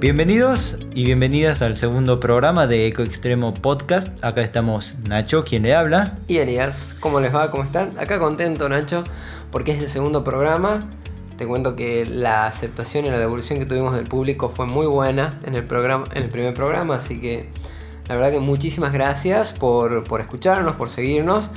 Bienvenidos 0.00 0.78
y 0.94 1.04
bienvenidas 1.04 1.60
al 1.60 1.76
segundo 1.76 2.20
programa 2.20 2.66
de 2.66 2.86
Eco 2.86 3.02
Extremo 3.02 3.52
Podcast. 3.52 4.08
Acá 4.24 4.40
estamos 4.40 4.94
Nacho, 5.06 5.44
quien 5.44 5.62
le 5.62 5.74
habla. 5.74 6.16
Y 6.26 6.38
Elías, 6.38 6.96
¿cómo 7.00 7.20
les 7.20 7.34
va? 7.34 7.50
¿Cómo 7.50 7.64
están? 7.64 7.92
Acá 7.98 8.18
contento 8.18 8.66
Nacho, 8.70 9.04
porque 9.52 9.72
es 9.72 9.78
el 9.78 9.90
segundo 9.90 10.24
programa. 10.24 10.88
Te 11.36 11.46
cuento 11.46 11.76
que 11.76 12.06
la 12.06 12.46
aceptación 12.46 13.04
y 13.04 13.10
la 13.10 13.18
devolución 13.18 13.58
que 13.58 13.66
tuvimos 13.66 13.94
del 13.94 14.06
público 14.06 14.48
fue 14.48 14.64
muy 14.64 14.86
buena 14.86 15.38
en 15.44 15.54
el, 15.54 15.64
programa, 15.64 16.06
en 16.14 16.22
el 16.22 16.30
primer 16.30 16.54
programa, 16.54 16.94
así 16.94 17.20
que 17.20 17.50
la 18.08 18.14
verdad 18.14 18.30
que 18.30 18.40
muchísimas 18.40 18.94
gracias 18.94 19.52
por, 19.52 20.04
por 20.04 20.22
escucharnos, 20.22 20.76
por 20.76 20.88
seguirnos 20.88 21.50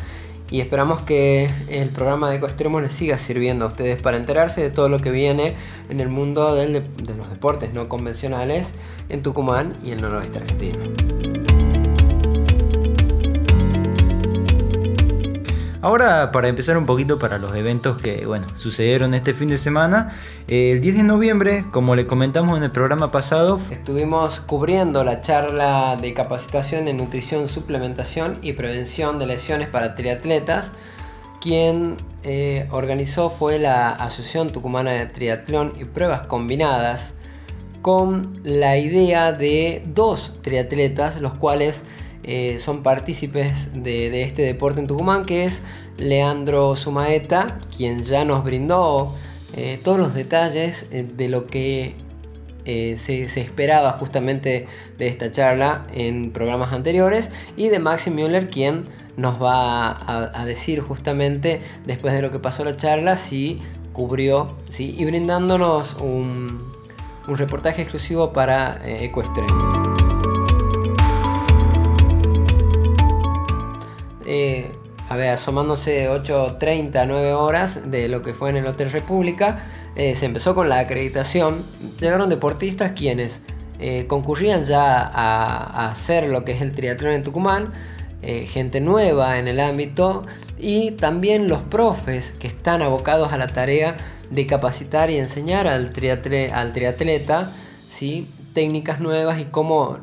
y 0.54 0.62
esperamos 0.62 1.02
que 1.02 1.50
el 1.68 1.90
programa 1.90 2.30
de 2.30 2.36
Ecoextremo 2.36 2.80
les 2.80 2.92
siga 2.92 3.18
sirviendo 3.18 3.66
a 3.66 3.70
ustedes 3.70 4.00
para 4.00 4.18
enterarse 4.18 4.62
de 4.62 4.70
todo 4.70 4.88
lo 4.88 5.02
que 5.02 5.10
viene 5.10 5.56
en 5.90 6.00
el 6.00 6.10
mundo 6.10 6.54
de 6.54 6.70
los 6.70 7.30
deportes 7.32 7.74
no 7.74 7.90
convencionales 7.90 8.76
en 9.10 9.24
Tucumán 9.24 9.76
y 9.84 9.90
el 9.90 10.02
noroeste 10.04 10.38
argentino. 10.38 11.23
Ahora, 15.84 16.32
para 16.32 16.48
empezar 16.48 16.78
un 16.78 16.86
poquito 16.86 17.20
para 17.20 17.38
los 17.40 17.54
eventos 17.58 18.02
que 18.02 18.26
bueno, 18.26 18.48
sucedieron 18.56 19.14
este 19.14 19.34
fin 19.34 19.50
de 19.50 19.58
semana, 19.58 20.16
el 20.48 20.80
10 20.80 20.96
de 20.96 21.04
noviembre, 21.04 21.66
como 21.72 21.98
le 21.98 22.08
comentamos 22.08 22.58
en 22.58 22.64
el 22.64 22.72
programa 22.72 23.12
pasado, 23.12 23.60
estuvimos 23.70 24.40
cubriendo 24.40 25.04
la 25.04 25.20
charla 25.20 25.98
de 26.02 26.14
capacitación 26.14 26.88
en 26.88 26.96
nutrición, 26.96 27.50
suplementación 27.50 28.40
y 28.42 28.54
prevención 28.54 29.20
de 29.20 29.26
lesiones 29.26 29.68
para 29.68 29.94
triatletas. 29.94 30.72
Quien 31.42 31.98
eh, 32.24 32.66
organizó 32.72 33.30
fue 33.30 33.60
la 33.60 33.90
Asociación 33.90 34.54
Tucumana 34.54 34.92
de 34.92 35.08
Triatlón 35.08 35.74
y 35.78 35.84
Pruebas 35.84 36.28
Combinadas, 36.28 37.16
con 37.82 38.40
la 38.46 38.78
idea 38.78 39.34
de 39.34 39.84
dos 39.86 40.38
triatletas, 40.44 41.20
los 41.20 41.34
cuales 41.34 41.84
eh, 42.24 42.60
son 42.60 42.84
partícipes 42.84 43.70
de, 43.74 44.24
este 44.24 44.44
deporte 44.44 44.80
en 44.80 44.88
Tucumán, 44.88 45.26
que 45.26 45.44
es 45.44 45.62
Leandro 45.98 46.76
Sumaeta, 46.76 47.60
quien 47.76 48.04
ya 48.04 48.24
nos 48.24 48.44
brindó 48.46 49.14
eh, 49.56 49.80
todos 49.84 49.98
los 49.98 50.14
detalles 50.14 50.88
eh, 50.92 51.04
de 51.04 51.28
lo 51.28 51.48
que 51.48 51.96
se, 52.66 53.24
esperaba 53.24 53.92
justamente 53.94 54.68
de 54.98 55.08
esta 55.08 55.32
charla 55.32 55.86
en 55.94 56.32
programas 56.32 56.72
anteriores, 56.72 57.30
y 57.58 57.68
de 57.68 57.80
Maxi 57.80 58.10
Müller, 58.10 58.50
quien 58.50 58.86
nos 59.18 59.42
va 59.42 60.32
a, 60.40 60.46
decir 60.46 60.80
justamente 60.80 61.62
después 61.86 62.14
de 62.14 62.22
lo 62.22 62.32
que 62.32 62.40
pasó 62.40 62.64
la 62.64 62.78
charla 62.78 63.18
si 63.18 63.62
cubrió 63.92 64.56
¿sí? 64.70 64.96
y 64.98 65.06
brindándonos 65.06 65.98
un, 66.00 66.74
un 67.28 67.38
reportaje 67.38 67.82
exclusivo 67.82 68.32
para 68.32 68.82
Ecuestre. 68.86 69.44
Eh, 74.26 74.72
a 75.10 75.16
ver, 75.16 75.30
asomándose 75.30 76.10
8.30, 76.10 77.06
9 77.08 77.34
horas 77.34 77.92
de 77.92 78.08
lo 78.08 78.24
que 78.24 78.34
fue 78.34 78.50
en 78.50 78.58
el 78.58 78.68
Hotel 78.68 78.92
República, 78.92 79.66
eh, 79.96 80.16
se 80.16 80.26
empezó 80.26 80.56
con 80.56 80.70
la 80.70 80.80
acreditación. 80.80 81.64
Llegaron 82.00 82.30
deportistas 82.30 82.94
quienes 82.94 83.42
eh, 83.80 84.06
concurrían 84.08 84.66
ya 84.66 85.02
a, 85.02 85.92
hacer 85.92 86.30
lo 86.30 86.46
que 86.46 86.54
es 86.54 86.62
el 86.62 86.74
triatlón 86.74 87.14
en 87.14 87.24
Tucumán, 87.24 87.74
gente 88.24 88.80
nueva 88.80 89.38
en 89.38 89.50
el 89.50 89.60
ámbito 89.60 90.26
y 90.58 90.92
también 90.92 91.50
los 91.50 91.60
profes 91.60 92.34
que 92.40 92.48
están 92.48 92.82
abocados 92.82 93.34
a 93.34 93.38
la 93.38 93.48
tarea 93.48 93.98
de 94.30 94.48
capacitar 94.48 95.10
y 95.10 95.18
enseñar 95.18 95.68
al, 95.68 95.92
al 96.54 96.74
triatleta 96.74 97.52
¿sí? 97.90 98.30
técnicas 98.54 99.02
nuevas 99.02 99.42
y 99.42 99.46
cómo 99.46 99.98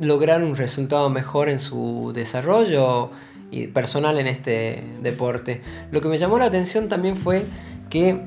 lograr 0.00 0.42
un 0.44 0.56
resultado 0.56 1.10
mejor 1.10 1.48
en 1.48 1.58
su 1.58 2.12
desarrollo 2.14 3.10
y 3.50 3.68
personal 3.68 4.18
en 4.18 4.26
este 4.26 4.82
deporte. 5.02 5.60
Lo 5.90 6.00
que 6.00 6.08
me 6.08 6.18
llamó 6.18 6.38
la 6.38 6.46
atención 6.46 6.88
también 6.88 7.16
fue 7.16 7.44
que 7.90 8.22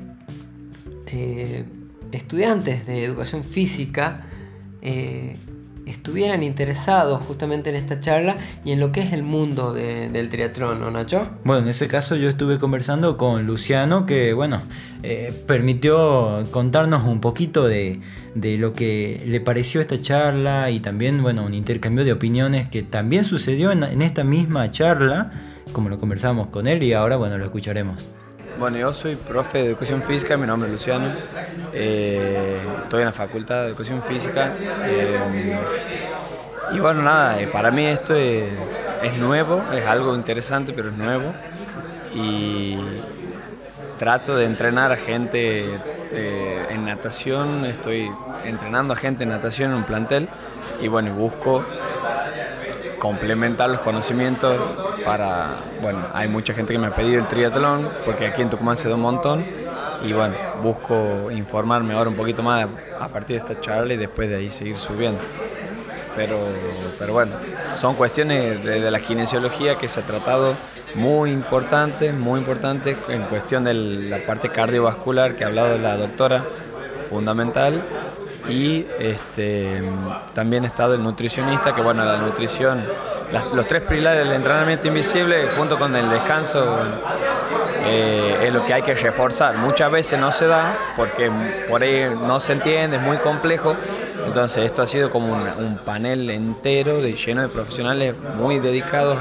eh, 1.06 1.64
estudiantes 2.12 2.86
de 2.86 3.04
educación 3.04 3.44
física 3.44 4.26
eh, 4.82 5.36
estuvieran 5.86 6.42
interesados 6.42 7.22
justamente 7.22 7.70
en 7.70 7.76
esta 7.76 8.00
charla 8.00 8.36
y 8.64 8.72
en 8.72 8.80
lo 8.80 8.92
que 8.92 9.00
es 9.00 9.12
el 9.12 9.22
mundo 9.22 9.72
del 9.72 10.28
triatlón, 10.28 10.80
¿no, 10.80 10.90
Nacho? 10.90 11.28
Bueno, 11.44 11.62
en 11.62 11.68
ese 11.68 11.88
caso 11.88 12.16
yo 12.16 12.28
estuve 12.28 12.58
conversando 12.58 13.16
con 13.16 13.46
Luciano, 13.46 14.06
que 14.06 14.32
bueno, 14.32 14.62
eh, 15.02 15.32
permitió 15.46 16.44
contarnos 16.50 17.04
un 17.04 17.20
poquito 17.20 17.66
de, 17.66 18.00
lo 18.34 18.74
que 18.74 19.22
le 19.26 19.40
pareció 19.40 19.80
esta 19.80 20.00
charla 20.00 20.70
y 20.70 20.80
también, 20.80 21.22
bueno, 21.22 21.44
un 21.44 21.54
intercambio 21.54 22.04
de 22.04 22.12
opiniones 22.12 22.68
que 22.68 22.82
también 22.82 23.24
sucedió 23.24 23.72
en, 23.72 23.82
en 23.82 24.02
esta 24.02 24.24
misma 24.24 24.70
charla, 24.70 25.30
como 25.72 25.88
lo 25.88 25.98
conversamos 25.98 26.48
con 26.48 26.66
él 26.66 26.82
y 26.82 26.92
ahora, 26.92 27.16
bueno, 27.16 27.38
lo 27.38 27.44
escucharemos. 27.44 28.04
Bueno, 28.60 28.76
yo 28.76 28.92
soy 28.92 29.16
profe 29.16 29.56
de 29.56 29.68
educación 29.68 30.02
física, 30.02 30.36
mi 30.36 30.46
nombre 30.46 30.68
es 30.68 30.72
Luciano, 30.74 31.08
eh, 31.72 32.60
estoy 32.82 33.00
en 33.00 33.06
la 33.06 33.12
facultad 33.14 33.62
de 33.62 33.68
educación 33.68 34.02
física. 34.02 34.52
Eh, 34.84 35.58
y 36.74 36.78
bueno, 36.78 37.00
nada, 37.00 37.40
eh, 37.40 37.46
para 37.46 37.70
mí 37.70 37.86
esto 37.86 38.14
es, 38.14 38.52
nuevo, 39.18 39.64
es 39.72 39.86
algo 39.86 40.14
interesante 40.14 40.74
pero 40.74 40.90
es 40.90 40.94
nuevo. 40.94 41.32
Y 42.14 42.76
trato 43.98 44.36
de 44.36 44.44
entrenar 44.44 44.92
a 44.92 44.98
gente 44.98 45.64
en 46.12 46.84
natación, 46.84 47.64
estoy 47.64 48.10
entrenando 48.44 48.92
a 48.92 48.96
gente 48.96 49.24
en 49.24 49.30
natación 49.30 49.70
en 49.70 49.78
un 49.78 49.84
plantel 49.84 50.28
y 50.82 50.88
bueno, 50.88 51.14
busco 51.14 51.64
complementar 52.98 53.70
los 53.70 53.80
conocimientos 53.80 54.60
para, 55.04 55.48
bueno, 55.82 56.00
hay 56.12 56.28
mucha 56.28 56.54
gente 56.54 56.72
que 56.72 56.78
me 56.78 56.88
ha 56.88 56.94
pedido 56.94 57.20
el 57.20 57.28
triatlón, 57.28 57.88
porque 58.04 58.26
aquí 58.26 58.42
en 58.42 58.50
Tucumán 58.50 58.76
se 58.76 58.88
da 58.88 58.94
un 58.94 59.02
montón, 59.02 59.44
y 60.02 60.12
bueno, 60.12 60.34
busco 60.62 61.30
informarme 61.30 61.94
ahora 61.94 62.10
un 62.10 62.16
poquito 62.16 62.42
más 62.42 62.66
a 62.98 63.08
partir 63.08 63.40
de 63.40 63.52
esta 63.52 63.60
charla 63.60 63.94
y 63.94 63.96
después 63.96 64.28
de 64.28 64.36
ahí 64.36 64.50
seguir 64.50 64.78
subiendo. 64.78 65.20
Pero, 66.16 66.38
pero 66.98 67.12
bueno, 67.12 67.32
son 67.74 67.94
cuestiones 67.94 68.64
de, 68.64 68.90
la 68.90 68.98
kinesiología 69.00 69.76
que 69.76 69.88
se 69.88 70.00
ha 70.00 70.02
tratado 70.02 70.54
muy 70.94 71.30
importante, 71.30 72.12
muy 72.12 72.40
importante 72.40 72.96
en 73.08 73.22
cuestión 73.24 73.64
de 73.64 73.74
la 73.74 74.18
parte 74.18 74.48
cardiovascular 74.48 75.34
que 75.34 75.44
ha 75.44 75.48
hablado 75.48 75.78
la 75.78 75.96
doctora, 75.96 76.42
fundamental, 77.08 77.82
y 78.48 78.86
este, 78.98 79.82
también 80.34 80.64
he 80.64 80.66
estado 80.66 80.94
el 80.94 81.02
nutricionista, 81.02 81.74
que 81.74 81.82
bueno, 81.82 82.04
la 82.04 82.18
nutrición, 82.18 82.84
los 83.54 83.66
tres 83.66 83.82
pilares 83.82 84.24
del 84.24 84.32
entrenamiento 84.34 84.88
invisible 84.88 85.48
junto 85.56 85.78
con 85.78 85.94
el 85.94 86.08
descanso 86.10 86.78
eh, 87.84 88.38
es 88.42 88.52
lo 88.52 88.64
que 88.66 88.74
hay 88.74 88.82
que 88.82 88.94
reforzar. 88.94 89.56
Muchas 89.56 89.90
veces 89.90 90.18
no 90.18 90.32
se 90.32 90.46
da 90.46 90.76
porque 90.96 91.30
por 91.68 91.82
ahí 91.82 92.10
no 92.26 92.40
se 92.40 92.52
entiende, 92.52 92.96
es 92.96 93.02
muy 93.02 93.18
complejo. 93.18 93.74
Entonces 94.26 94.64
esto 94.64 94.82
ha 94.82 94.86
sido 94.86 95.10
como 95.10 95.32
un, 95.32 95.78
panel 95.84 96.28
entero 96.30 97.00
lleno 97.00 97.42
de 97.42 97.48
profesionales 97.48 98.14
muy 98.36 98.58
dedicados 98.58 99.18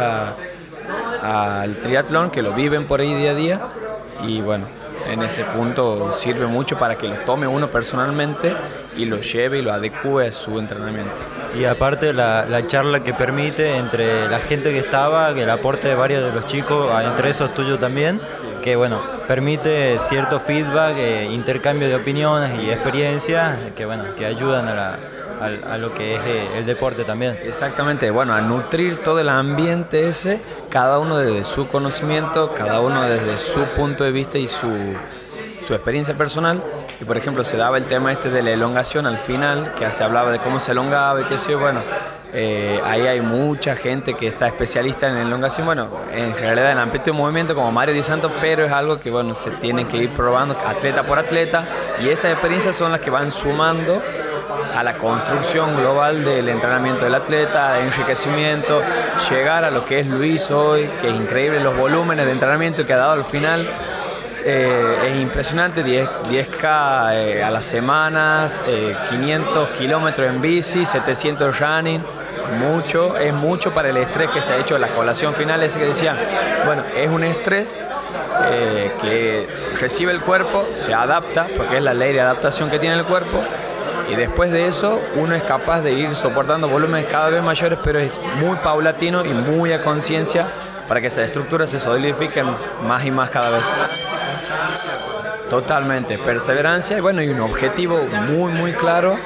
al 1.21 1.75
triatlón, 1.77 2.31
que 2.31 2.41
lo 2.41 2.53
viven 2.53 2.85
por 2.85 2.99
ahí 2.99 3.13
día 3.13 3.31
a 3.31 3.35
día. 3.35 3.61
Y 4.25 4.41
bueno, 4.41 4.65
en 5.09 5.23
ese 5.23 5.43
punto 5.43 6.11
sirve 6.11 6.45
mucho 6.47 6.77
para 6.77 6.95
que 6.95 7.07
lo 7.07 7.15
tome 7.19 7.47
uno 7.47 7.67
personalmente 7.67 8.53
y 8.97 9.05
lo 9.05 9.21
lleve 9.21 9.59
y 9.59 9.61
lo 9.61 9.71
adecue 9.71 10.27
a 10.27 10.31
su 10.31 10.59
entrenamiento. 10.59 11.38
Y 11.55 11.65
aparte 11.65 12.13
la, 12.13 12.45
charla 12.67 13.01
que 13.01 13.13
permite 13.13 13.75
entre 13.77 14.29
la 14.29 14.39
gente 14.39 14.71
que 14.71 14.79
estaba, 14.79 15.33
que 15.33 15.43
el 15.43 15.49
aporte 15.49 15.87
de 15.87 15.95
varios 15.95 16.23
de 16.23 16.31
los 16.31 16.45
chicos, 16.45 16.89
ah, 16.91 17.03
entre 17.03 17.31
esos 17.31 17.53
tuyos 17.53 17.79
también, 17.79 18.21
que 18.61 18.75
bueno, 18.75 19.01
permite 19.27 19.97
cierto 19.99 20.39
feedback, 20.39 20.95
eh, 20.97 21.27
intercambio 21.31 21.87
de 21.87 21.95
opiniones 21.95 22.61
y 22.61 22.69
experiencias 22.69 23.57
que 23.75 23.85
bueno, 23.85 24.03
que 24.15 24.25
ayudan 24.25 24.67
a, 24.67 24.97
lo 25.77 25.93
que 25.93 26.15
es 26.15 26.21
eh, 26.25 26.47
el 26.57 26.65
deporte 26.65 27.03
también. 27.03 27.39
Exactamente, 27.43 28.11
bueno, 28.11 28.33
a 28.33 28.41
nutrir 28.41 28.97
todo 29.03 29.19
el 29.19 29.29
ambiente 29.29 30.07
ese, 30.07 30.41
cada 30.69 30.99
uno 30.99 31.17
desde 31.17 31.45
su 31.45 31.67
conocimiento, 31.67 32.53
cada 32.53 32.81
uno 32.81 33.03
desde 33.03 33.37
su 33.37 33.63
punto 33.75 34.03
de 34.03 34.11
vista 34.11 34.37
y 34.37 34.47
su, 34.47 34.69
su 35.65 35.73
experiencia 35.73 36.13
personal 36.13 36.61
y 36.99 37.05
por 37.05 37.17
ejemplo 37.17 37.43
se 37.43 37.57
daba 37.57 37.77
el 37.77 37.85
tema 37.85 38.11
este 38.11 38.29
de 38.29 38.43
la 38.43 38.51
elongación 38.51 39.05
al 39.05 39.17
final, 39.17 39.73
que 39.77 39.89
se 39.91 40.03
hablaba 40.03 40.31
de 40.31 40.39
cómo 40.39 40.59
se 40.59 40.73
elongaba 40.73 41.21
y 41.21 41.23
qué 41.25 41.37
sé 41.37 41.55
bueno, 41.55 41.81
eh, 42.31 42.79
ahí 42.85 43.07
hay 43.07 43.21
mucha 43.21 43.75
gente 43.75 44.13
que 44.13 44.27
está 44.27 44.47
especialista 44.47 45.09
en 45.09 45.17
elongación, 45.17 45.65
bueno, 45.65 45.87
en 46.13 46.37
realidad 46.37 46.71
en 46.71 46.77
amplitud 46.77 47.11
de 47.11 47.17
movimiento 47.17 47.55
como 47.55 47.71
Mario 47.71 47.95
Di 47.95 48.03
Santo, 48.03 48.31
pero 48.39 48.65
es 48.65 48.71
algo 48.71 48.99
que 48.99 49.09
bueno, 49.09 49.33
se 49.33 49.49
tiene 49.51 49.85
que 49.85 49.97
ir 49.97 50.09
probando 50.11 50.55
atleta 50.67 51.01
por 51.03 51.17
atleta. 51.17 51.63
Y 52.01 52.09
esas 52.09 52.31
experiencias 52.31 52.75
son 52.75 52.91
las 52.91 53.01
que 53.01 53.09
van 53.09 53.31
sumando 53.31 53.99
a 54.75 54.83
la 54.83 54.93
construcción 54.95 55.75
global 55.75 56.23
del 56.23 56.49
entrenamiento 56.49 57.05
del 57.05 57.15
atleta, 57.15 57.79
enriquecimiento, 57.79 58.81
llegar 59.31 59.65
a 59.65 59.71
lo 59.71 59.83
que 59.85 59.99
es 59.99 60.07
Luis 60.07 60.51
hoy, 60.51 60.87
que 61.01 61.09
es 61.09 61.15
increíble 61.15 61.59
los 61.59 61.75
volúmenes 61.75 62.27
de 62.27 62.31
entrenamiento 62.31 62.85
que 62.85 62.93
ha 62.93 62.97
dado 62.97 63.13
al 63.13 63.25
final 63.25 63.67
es, 64.39 64.43
eh, 64.45 65.09
es 65.09 65.17
impresionante, 65.17 65.83
10, 65.83 66.09
10K 66.29 67.13
eh, 67.13 67.43
a 67.43 67.49
las 67.49 67.65
semanas, 67.65 68.63
500 69.09 69.69
kilómetros 69.69 70.27
en 70.27 70.41
bici, 70.41 70.85
700 70.85 71.59
running, 71.59 72.03
mucho, 72.59 73.17
es 73.17 73.33
mucho 73.33 73.73
para 73.73 73.89
el 73.89 73.97
estrés 73.97 74.29
que 74.29 74.41
se 74.41 74.53
ha 74.53 74.57
hecho 74.57 74.77
la 74.77 74.87
colación 74.89 75.33
final, 75.33 75.61
ese 75.63 75.79
que 75.79 75.85
decía, 75.85 76.15
bueno, 76.65 76.83
es 76.95 77.09
un 77.09 77.23
estrés 77.23 77.79
que 79.01 79.47
recibe 79.79 80.11
el 80.11 80.21
cuerpo, 80.21 80.67
se 80.71 80.93
adapta, 80.93 81.47
porque 81.55 81.77
es 81.77 81.83
la 81.83 81.93
ley 81.93 82.13
de 82.13 82.21
adaptación 82.21 82.69
que 82.69 82.79
tiene 82.79 82.95
el 82.95 83.03
cuerpo, 83.03 83.39
y 84.09 84.15
después 84.15 84.51
de 84.51 84.67
eso 84.67 84.99
uno 85.15 85.35
es 85.35 85.43
capaz 85.43 85.81
de 85.81 85.93
ir 85.93 86.15
soportando 86.15 86.67
volúmenes 86.67 87.07
cada 87.11 87.29
vez 87.29 87.43
mayores, 87.43 87.77
pero 87.83 87.99
es 87.99 88.19
muy 88.39 88.57
paulatino 88.57 89.23
y 89.23 89.29
muy 89.29 89.71
a 89.71 89.83
conciencia 89.83 90.47
para 90.87 90.99
que 90.99 91.07
esas 91.07 91.25
estructuras 91.25 91.69
se 91.69 91.79
solidifiquen 91.79 92.47
más 92.87 93.05
y 93.05 93.11
más 93.11 93.29
cada 93.29 93.51
vez. 93.51 94.08
Totalmente, 95.49 96.17
perseverancia 96.19 96.97
y 96.97 97.01
bueno, 97.01 97.23
y 97.23 97.29
un 97.29 97.39
objetivo 97.39 97.99
muy 98.27 98.51
muy 98.53 98.71
claro, 98.73 99.17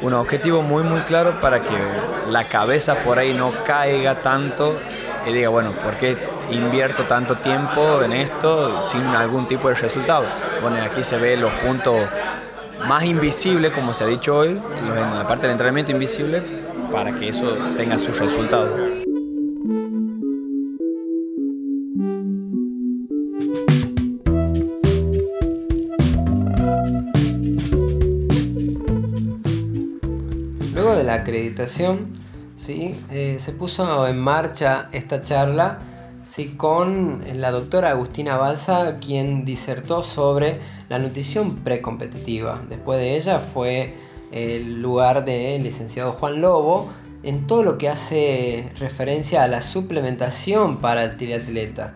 un 0.00 0.14
objetivo 0.14 0.62
muy 0.62 0.84
muy 0.84 1.00
claro 1.00 1.40
para 1.40 1.60
que 1.60 1.76
la 2.30 2.44
cabeza 2.44 2.94
por 2.94 3.18
ahí 3.18 3.34
no 3.34 3.50
caiga 3.66 4.14
tanto 4.14 4.78
y 5.26 5.32
diga, 5.32 5.48
bueno, 5.48 5.72
¿por 5.72 5.94
qué 5.96 6.16
invierto 6.50 7.04
tanto 7.04 7.36
tiempo 7.36 8.02
en 8.02 8.12
esto 8.12 8.82
sin 8.82 9.02
algún 9.02 9.48
tipo 9.48 9.68
de 9.68 9.74
resultado? 9.74 10.26
Bueno, 10.60 10.76
aquí 10.82 11.02
se 11.02 11.18
ve 11.18 11.36
los 11.36 11.52
puntos 11.54 11.96
más 12.86 13.04
invisible, 13.04 13.72
como 13.72 13.92
se 13.92 14.04
ha 14.04 14.06
dicho 14.06 14.36
hoy, 14.36 14.50
en 14.50 15.18
la 15.18 15.26
parte 15.26 15.42
del 15.42 15.52
entrenamiento 15.52 15.92
invisible, 15.92 16.42
para 16.92 17.12
que 17.12 17.28
eso 17.28 17.56
tenga 17.76 17.98
sus 17.98 18.18
resultados. 18.18 18.91
Acreditación, 31.22 32.18
¿sí? 32.56 32.94
Eh, 33.10 33.38
se 33.40 33.52
puso 33.52 34.06
en 34.06 34.20
marcha 34.20 34.88
esta 34.92 35.22
charla 35.22 35.80
¿sí? 36.28 36.54
con 36.56 37.24
la 37.34 37.50
doctora 37.50 37.90
Agustina 37.90 38.36
Balsa, 38.36 38.98
quien 39.00 39.44
disertó 39.44 40.02
sobre 40.02 40.60
la 40.88 40.98
nutrición 40.98 41.56
precompetitiva. 41.56 42.62
Después 42.68 42.98
de 42.98 43.16
ella 43.16 43.38
fue 43.38 43.94
el 44.30 44.80
lugar 44.80 45.24
del 45.24 45.62
licenciado 45.62 46.12
Juan 46.12 46.40
Lobo 46.40 46.90
en 47.22 47.46
todo 47.46 47.62
lo 47.62 47.78
que 47.78 47.88
hace 47.88 48.72
referencia 48.78 49.44
a 49.44 49.48
la 49.48 49.62
suplementación 49.62 50.78
para 50.78 51.04
el 51.04 51.16
triatleta. 51.16 51.94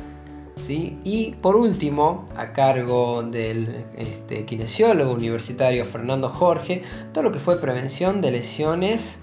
Y 0.68 1.32
por 1.40 1.54
último, 1.54 2.28
a 2.34 2.52
cargo 2.52 3.22
del 3.22 3.84
este, 3.96 4.44
kinesiólogo 4.44 5.12
universitario 5.12 5.84
Fernando 5.84 6.28
Jorge, 6.28 6.82
todo 7.12 7.22
lo 7.22 7.32
que 7.32 7.38
fue 7.38 7.60
prevención 7.60 8.20
de 8.20 8.32
lesiones 8.32 9.20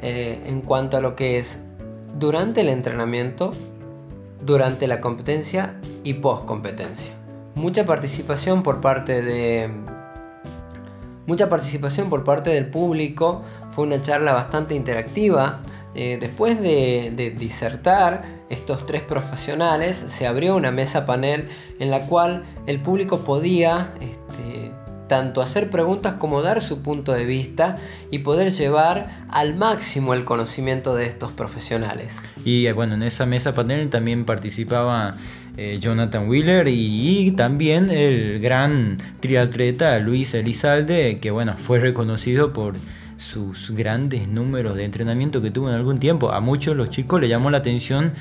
eh, 0.00 0.42
en 0.46 0.60
cuanto 0.60 0.98
a 0.98 1.00
lo 1.00 1.16
que 1.16 1.38
es 1.38 1.60
durante 2.18 2.60
el 2.60 2.68
entrenamiento, 2.68 3.52
durante 4.44 4.86
la 4.86 5.00
competencia 5.00 5.76
y 6.04 6.14
post 6.14 6.44
competencia 6.44 7.14
mucha 7.54 7.84
participación 7.84 8.62
por 8.62 8.80
parte 8.80 9.22
de 9.22 9.70
mucha 11.26 11.48
participación 11.48 12.08
por 12.08 12.24
parte 12.24 12.50
del 12.50 12.70
público 12.70 13.42
fue 13.72 13.86
una 13.86 14.00
charla 14.02 14.32
bastante 14.32 14.74
interactiva 14.74 15.60
eh, 15.94 16.18
después 16.20 16.60
de, 16.60 17.34
disertar 17.38 18.24
estos 18.48 18.86
tres 18.86 19.02
profesionales 19.02 19.96
se 19.96 20.26
abrió 20.26 20.56
una 20.56 20.70
mesa 20.70 21.06
panel 21.06 21.48
en 21.78 21.90
la 21.90 22.06
cual 22.06 22.44
el 22.66 22.80
público 22.80 23.20
podía 23.20 23.92
este, 24.00 24.70
tanto 25.08 25.42
hacer 25.42 25.68
preguntas 25.68 26.14
como 26.14 26.40
dar 26.40 26.62
su 26.62 26.80
punto 26.82 27.12
de 27.12 27.26
vista 27.26 27.76
y 28.10 28.20
poder 28.20 28.52
llevar 28.52 29.26
al 29.28 29.54
máximo 29.54 30.14
el 30.14 30.24
conocimiento 30.24 30.94
de 30.94 31.04
estos 31.04 31.32
profesionales. 31.32 32.22
Y 32.44 32.66
eh, 32.66 32.72
bueno, 32.72 32.94
en 32.94 33.02
esa 33.02 33.26
mesa 33.26 33.52
panel 33.52 33.90
también 33.90 34.24
participaba 34.24 35.16
eh, 35.58 35.76
Jonathan 35.78 36.30
Wheeler 36.30 36.66
y, 36.68 37.32
también 37.32 37.90
el 37.90 38.40
gran 38.40 38.96
triatleta 39.20 39.98
Luis 39.98 40.32
Elizalde, 40.32 41.18
que 41.20 41.30
bueno, 41.30 41.56
fue 41.58 41.78
reconocido 41.78 42.54
por 42.54 42.76
sus 43.22 43.70
grandes 43.70 44.28
números 44.28 44.76
de 44.76 44.84
entrenamiento 44.84 45.40
que 45.40 45.50
tuvo 45.50 45.68
en 45.68 45.74
algún 45.74 45.98
tiempo. 45.98 46.32
A 46.32 46.40
muchos 46.40 46.76
los 46.76 46.90
chicos 46.90 47.20
le 47.20 47.28
llamó 47.28 47.50
la 47.50 47.58
atención 47.58 48.12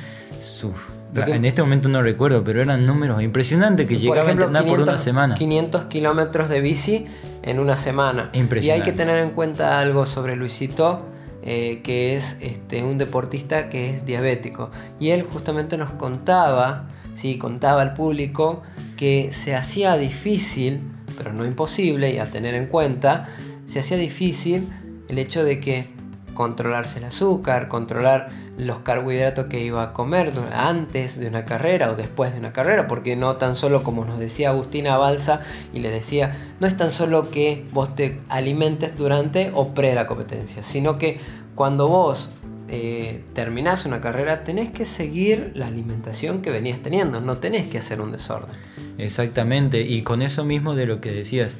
sus 0.42 0.74
en 1.13 1.45
este 1.45 1.62
momento 1.62 1.89
no 1.89 2.01
recuerdo, 2.01 2.44
pero 2.44 2.62
eran 2.62 2.86
números 2.86 3.21
impresionantes 3.21 3.88
que 3.88 3.98
llegaban 3.98 4.27
a 4.27 4.31
entrenar 4.31 4.65
por 4.65 4.80
una 4.80 4.98
semana. 4.98 5.36
500 5.36 5.86
kilómetros 5.86 6.50
de 6.50 6.62
bici 6.62 7.06
en 7.44 7.59
una 7.59 7.75
semana. 7.75 8.30
Y 8.33 8.69
hay 8.69 8.81
que 8.81 8.94
tener 8.94 9.19
en 9.19 9.31
cuenta 9.31 9.80
algo 9.80 10.06
sobre 10.06 10.36
Luisito, 10.36 11.01
eh, 11.44 11.81
que 11.83 12.15
es 12.15 12.38
este, 12.39 12.83
un 12.83 12.98
deportista 12.98 13.69
que 13.69 13.89
es 13.89 14.06
diabético. 14.06 14.71
Y 15.00 15.09
él 15.09 15.24
justamente 15.24 15.77
nos 15.77 15.92
contaba, 15.92 16.88
sí, 17.15 17.38
contaba 17.38 17.81
al 17.81 17.94
público 17.94 18.62
que 18.95 19.33
se 19.33 19.56
hacía 19.56 19.98
difícil, 19.98 20.81
pero 21.18 21.33
no 21.33 21.45
imposible, 21.45 22.12
y 22.12 22.19
a 22.19 22.25
tener 22.25 22.56
en 22.56 22.68
cuenta, 22.68 23.27
se 23.68 23.80
hacía 23.80 23.98
difícil 23.98 24.69
el 25.11 25.19
hecho 25.19 25.43
de 25.43 25.59
que 25.59 25.85
controlarse 26.33 26.99
el 26.99 27.05
azúcar, 27.05 27.67
controlar 27.67 28.29
los 28.57 28.79
carbohidratos 28.79 29.47
que 29.47 29.61
iba 29.61 29.83
a 29.83 29.93
comer 29.93 30.31
antes 30.53 31.19
de 31.19 31.27
una 31.27 31.43
carrera 31.43 31.91
o 31.91 31.95
después 31.95 32.31
de 32.31 32.39
una 32.39 32.53
carrera, 32.53 32.87
porque 32.87 33.17
no 33.17 33.35
tan 33.35 33.57
solo 33.57 33.83
como 33.83 34.05
nos 34.05 34.19
decía 34.19 34.49
Agustina 34.49 34.97
Balsa 34.97 35.41
y 35.73 35.79
le 35.79 35.89
decía, 35.89 36.53
no 36.61 36.67
es 36.67 36.77
tan 36.77 36.91
solo 36.91 37.29
que 37.29 37.65
vos 37.73 37.93
te 37.95 38.21
alimentes 38.29 38.97
durante 38.97 39.51
o 39.53 39.73
pre 39.73 39.93
la 39.93 40.07
competencia, 40.07 40.63
sino 40.63 40.97
que 40.97 41.19
cuando 41.55 41.89
vos 41.89 42.29
eh, 42.69 43.25
terminás 43.33 43.85
una 43.85 43.99
carrera 43.99 44.45
tenés 44.45 44.69
que 44.69 44.85
seguir 44.85 45.51
la 45.55 45.67
alimentación 45.67 46.41
que 46.41 46.51
venías 46.51 46.79
teniendo, 46.79 47.19
no 47.19 47.37
tenés 47.37 47.67
que 47.67 47.79
hacer 47.79 47.99
un 47.99 48.13
desorden. 48.13 48.55
Exactamente, 48.97 49.81
y 49.81 50.03
con 50.03 50.21
eso 50.21 50.45
mismo 50.45 50.73
de 50.75 50.85
lo 50.85 51.01
que 51.01 51.11
decías, 51.11 51.55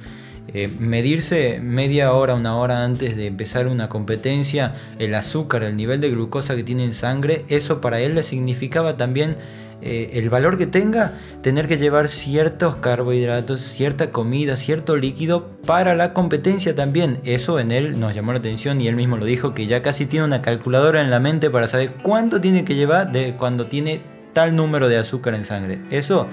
eh, 0.54 0.70
medirse 0.80 1.60
media 1.62 2.14
hora, 2.14 2.36
una 2.36 2.58
hora 2.58 2.84
antes 2.84 3.16
de 3.16 3.28
empezar 3.28 3.68
una 3.68 3.90
competencia, 3.90 4.76
el 5.00 5.16
azúcar, 5.16 5.64
el 5.64 5.76
nivel 5.76 6.02
de 6.02 6.10
glucosa 6.10 6.56
que 6.56 6.64
tiene 6.64 6.84
en 6.84 6.94
sangre, 6.94 7.46
eso 7.48 7.82
para 7.82 8.00
él 8.02 8.16
le 8.16 8.24
significaba 8.24 8.98
también 8.98 9.36
eh, 9.84 10.12
el 10.14 10.30
valor 10.30 10.60
que 10.60 10.68
tenga, 10.68 11.14
tener 11.42 11.68
que 11.68 11.78
llevar 11.78 12.08
ciertos 12.08 12.76
carbohidratos, 12.76 13.62
cierta 13.62 14.12
comida, 14.12 14.56
cierto 14.56 14.96
líquido 14.96 15.48
para 15.66 15.96
la 15.96 16.14
competencia 16.14 16.76
también. 16.76 17.20
Eso 17.26 17.60
en 17.60 17.72
él 17.72 18.00
nos 18.00 18.14
llamó 18.14 18.32
la 18.32 18.40
atención 18.40 18.80
y 18.80 18.88
él 18.88 18.96
mismo 18.96 19.18
lo 19.18 19.26
dijo 19.26 19.56
que 19.56 19.66
ya 19.66 19.82
casi 19.82 20.06
tiene 20.06 20.26
una 20.26 20.44
calculadora 20.44 21.02
en 21.02 21.10
la 21.10 21.20
mente 21.20 21.50
para 21.50 21.66
saber 21.66 21.94
cuánto 22.04 22.40
tiene 22.42 22.64
que 22.64 22.76
llevar 22.76 23.12
de 23.12 23.36
cuando 23.36 23.66
tiene 23.68 24.02
tal 24.34 24.56
número 24.56 24.88
de 24.88 24.98
azúcar 24.98 25.34
en 25.34 25.46
sangre. 25.46 25.82
Eso 25.90 26.28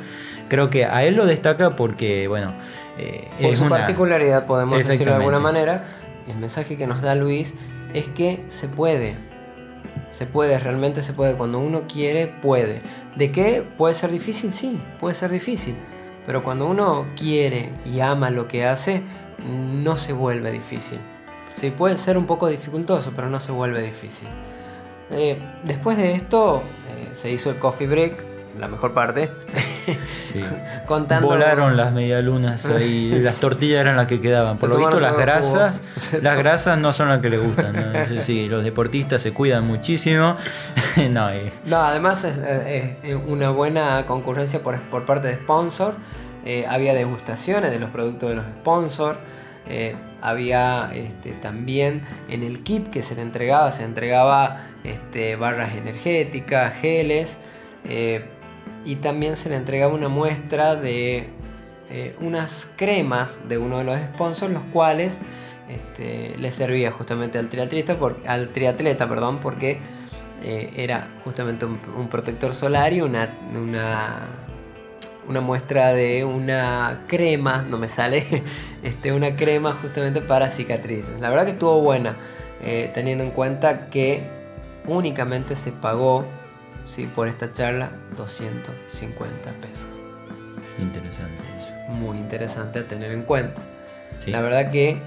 creo 0.49 0.69
que 0.69 0.85
a 0.85 1.05
él 1.05 1.15
lo 1.15 1.25
destaca 1.25 1.75
porque, 1.75 2.29
bueno, 2.29 2.55
eh, 2.99 3.29
Por 3.41 3.57
su 3.57 3.69
particularidad, 3.69 4.47
podemos 4.47 4.79
decirlo 4.87 5.13
de 5.13 5.19
alguna 5.19 5.39
manera, 5.39 5.85
el 6.27 6.37
mensaje 6.37 6.77
que 6.77 6.87
nos 6.87 7.01
da 7.01 7.15
Luis 7.15 7.55
es 7.95 8.09
que 8.09 8.45
se 8.49 8.69
puede. 8.69 9.17
Se 10.11 10.27
puede, 10.27 10.59
realmente 10.59 11.03
se 11.03 11.13
puede. 11.13 11.37
Cuando 11.37 11.59
uno 11.59 11.83
quiere, 11.87 12.27
puede. 12.27 12.81
¿De 13.17 13.31
qué? 13.31 13.63
¿Puede 13.77 13.95
ser 13.95 14.11
difícil? 14.11 14.53
Sí, 14.53 14.81
puede 15.01 15.15
ser 15.15 15.31
difícil. 15.31 15.77
Pero 16.27 16.43
cuando 16.43 16.67
uno 16.67 17.07
quiere 17.17 17.71
y 17.85 18.01
ama 18.01 18.31
lo 18.31 18.49
que 18.49 18.67
hace, 18.67 19.03
no 19.47 19.97
se 19.97 20.13
vuelve 20.13 20.51
difícil. 20.51 20.99
Sí, 21.53 21.71
puede 21.71 21.99
ser 21.99 22.19
un 22.19 22.27
poco 22.27 22.49
dificultoso, 22.49 23.13
pero 23.15 23.29
no 23.29 23.41
se 23.41 23.53
vuelve 23.53 23.83
difícil. 23.83 24.29
Eh, 25.11 25.39
después 25.65 25.97
de 25.97 26.13
esto, 26.13 26.63
eh, 26.89 27.15
se 27.15 27.31
hizo 27.31 27.51
el 27.51 27.59
coffee 27.59 27.87
break, 27.87 28.25
la 28.59 28.69
mejor 28.69 28.93
parte. 28.93 29.31
Sí. 30.25 30.45
Volaron 31.23 31.77
las 31.77 31.93
medialunas 31.93 32.67
y 32.81 33.11
las 33.21 33.41
tortillas 33.41 33.81
eran 33.81 33.97
las 33.97 34.07
que 34.07 34.21
quedaban. 34.21 34.59
Por 34.59 34.71
lo 34.71 34.79
visto 34.79 35.01
las 35.01 35.17
grasas, 35.17 35.81
las 36.23 36.39
grasas 36.39 36.79
no 36.79 36.93
son 36.93 37.09
las 37.09 37.21
que 37.21 37.31
les 37.31 37.41
gustan. 37.41 37.93
Sí, 38.23 38.47
los 38.47 38.65
deportistas 38.65 39.23
se 39.23 39.33
cuidan 39.33 39.67
muchísimo. 39.67 40.37
no, 41.11 41.77
además 41.77 42.25
es, 42.25 43.17
una 43.27 43.51
buena 43.51 44.07
concurrencia 44.07 44.61
por, 44.61 45.07
parte 45.07 45.29
de 45.29 45.35
sponsor. 45.35 45.95
Eh, 46.45 46.65
había 46.69 46.95
degustaciones 46.95 47.71
de 47.71 47.79
los 47.79 47.91
productos 47.91 48.31
de 48.31 48.37
los 48.37 48.45
sponsors. 48.61 49.19
Eh, 49.69 49.95
había 50.23 50.91
este, 50.95 51.33
también 51.33 52.03
en 52.29 52.43
el 52.43 52.63
kit 52.63 52.89
que 52.89 53.03
se 53.03 53.15
le 53.15 53.23
entregaba, 53.23 53.71
se 53.71 53.85
entregaba 53.85 54.63
este, 54.85 55.37
barras 55.37 55.75
energéticas, 55.75 56.75
geles. 56.81 57.39
Eh, 57.85 58.25
y 58.89 58.97
también 58.97 59.37
se 59.37 59.51
le 59.51 59.57
entregaba 59.57 59.93
una 59.93 60.09
muestra 60.09 60.75
de 60.75 61.29
eh, 61.91 62.17
unas 62.21 62.71
cremas 62.75 63.39
de 63.47 63.59
uno 63.59 63.77
de 63.77 63.85
los 63.85 63.97
sponsors, 63.97 64.51
los 64.51 64.63
cuales 64.73 65.19
este, 65.69 66.39
le 66.39 66.51
servía 66.53 66.91
justamente 66.91 67.39
al 67.39 67.51
triatleta, 67.51 67.99
por, 67.99 68.17
al 68.27 68.49
triatleta 68.49 69.07
perdón, 69.07 69.41
porque 69.43 69.79
eh, 70.43 70.73
era 70.75 71.21
justamente 71.23 71.67
un, 71.67 72.09
protector 72.09 72.55
solar 72.55 72.95
y 72.95 73.03
una, 73.03 73.39
una 75.29 75.43
muestra 75.43 75.93
de 75.93 76.25
una 76.25 77.05
crema, 77.09 77.67
no 77.69 77.77
me 77.77 77.91
sale, 77.91 78.25
este, 78.83 79.13
una 79.13 79.37
crema 79.37 79.73
justamente 79.83 80.23
para 80.23 80.49
cicatrices. 80.49 81.21
La 81.21 81.29
verdad 81.29 81.45
que 81.45 81.51
estuvo 81.51 81.83
buena, 81.83 82.17
eh, 82.63 82.91
teniendo 82.95 83.23
en 83.23 83.33
cuenta 83.33 83.91
que 83.91 84.23
únicamente 84.87 85.57
se 85.57 85.73
pagó 85.73 86.25
¿sí? 86.89 87.07
por 87.07 87.29
esta 87.29 87.53
charla 87.53 87.93
250 88.17 89.53
pesos. 89.61 89.89
Interesante 90.79 91.45
eso. 91.59 91.75
Muy 91.93 92.19
interesante 92.19 92.81
a 92.81 92.85
tener 92.85 93.13
en 93.13 93.23
cuenta. 93.23 93.61
La 94.27 94.41
verdad 94.41 94.71
que 94.71 95.01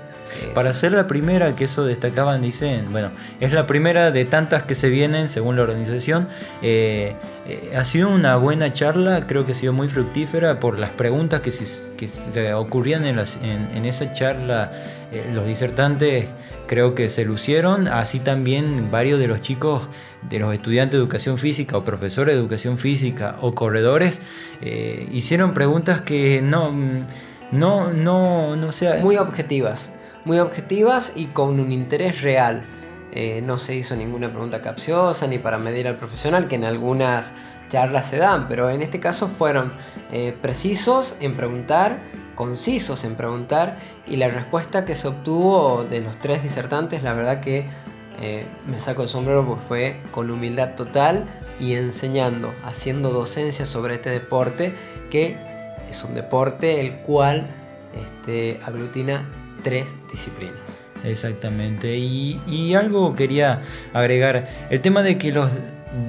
para 0.54 0.74
ser 0.74 0.92
la 0.92 1.08
primera, 1.08 1.56
que 1.56 1.66
eso 1.66 1.86
destacaban, 1.86 2.42
dicen, 2.42 2.92
bueno, 2.92 3.12
es 3.40 3.52
la 3.52 3.68
primera 3.68 4.12
de 4.12 4.26
tantas 4.26 4.64
que 4.64 4.76
se 4.76 4.90
vienen 4.90 5.30
según 5.30 5.56
la 5.56 5.64
organización. 5.64 6.28
Eh, 6.62 7.16
eh, 7.48 7.74
ha 7.76 7.84
sido 7.86 8.10
una 8.10 8.36
buena 8.36 8.74
charla, 8.74 9.28
creo 9.28 9.46
que 9.46 9.54
ha 9.54 9.56
sido 9.56 9.74
muy 9.74 9.88
fructífera 9.88 10.60
por 10.60 10.80
las 10.80 10.92
preguntas 10.92 11.42
que 11.42 11.52
se, 11.52 12.54
ocurrían 12.54 13.06
en, 13.06 13.20
en, 13.20 13.86
esa 13.86 14.14
charla. 14.14 14.72
Eh, 15.12 15.30
los 15.34 15.46
disertantes 15.46 16.28
creo 16.68 16.96
que 16.96 17.10
se 17.10 17.26
lucieron, 17.26 17.88
así 17.88 18.20
también 18.20 18.92
varios 18.92 19.20
de 19.20 19.28
los 19.28 19.42
chicos, 19.42 19.90
de 20.30 20.40
los 20.40 20.54
estudiantes 20.54 20.94
de 20.94 21.04
educación 21.04 21.38
física 21.38 21.78
o 21.78 21.84
profesores 21.84 22.36
de 22.36 22.40
educación 22.40 22.78
física 22.78 23.38
o 23.42 23.54
corredores, 23.54 24.22
hicieron 25.12 25.54
preguntas 25.54 26.02
que 26.02 26.42
no... 26.42 26.74
No, 27.52 27.92
no, 27.92 28.56
no 28.56 28.72
sea... 28.72 28.96
Muy 29.02 29.18
objetivas 29.18 29.92
muy 30.26 30.40
objetivas 30.40 31.14
y 31.16 31.28
con 31.28 31.60
un 31.60 31.72
interés 31.72 32.22
real. 32.22 32.64
Eh, 33.14 33.42
no 33.44 33.58
se 33.58 33.76
hizo 33.76 33.96
ninguna 33.96 34.30
pregunta 34.30 34.62
capciosa 34.62 35.28
ni 35.28 35.38
para 35.38 35.58
medir 35.58 35.88
al 35.88 35.98
profesional, 35.98 36.48
que 36.48 36.56
en 36.56 36.64
algunas 36.64 37.34
charlas 37.70 38.08
se 38.08 38.18
dan, 38.18 38.48
pero 38.48 38.70
en 38.70 38.82
este 38.82 39.00
caso 39.00 39.28
fueron 39.28 39.74
eh, 40.12 40.36
precisos 40.42 41.16
en 41.20 41.36
preguntar, 41.36 42.00
concisos 42.36 43.04
en 43.04 43.16
preguntar, 43.16 43.78
y 44.08 44.18
la 44.18 44.30
respuesta 44.30 44.86
que 44.86 44.96
se 44.96 45.08
obtuvo 45.08 45.86
de 45.90 46.02
los 46.02 46.18
tres 46.18 46.44
disertantes, 46.44 47.04
la 47.04 47.14
verdad 47.14 47.42
que 47.42 47.66
eh, 48.22 48.46
me 48.68 48.80
saco 48.80 49.04
el 49.04 49.10
sombrero 49.10 49.46
porque 49.46 49.64
fue 49.64 50.02
con 50.12 50.30
humildad 50.30 50.76
total 50.76 51.26
y 51.60 51.74
enseñando, 51.74 52.54
haciendo 52.64 53.10
docencia 53.10 53.66
sobre 53.66 53.96
este 53.96 54.10
deporte, 54.10 54.76
que 55.10 55.38
es 55.90 56.04
un 56.04 56.14
deporte 56.14 56.80
el 56.80 57.00
cual 57.00 57.48
este, 57.94 58.60
aglutina 58.64 59.28
tres 59.64 59.86
disciplinas. 60.10 60.84
Exactamente. 61.04 61.98
Y, 61.98 62.74
algo 62.76 63.14
quería 63.14 63.62
agregar, 63.94 64.48
el 64.70 64.82
tema 64.82 65.04
de 65.04 65.18
que 65.18 65.32
los 65.32 65.58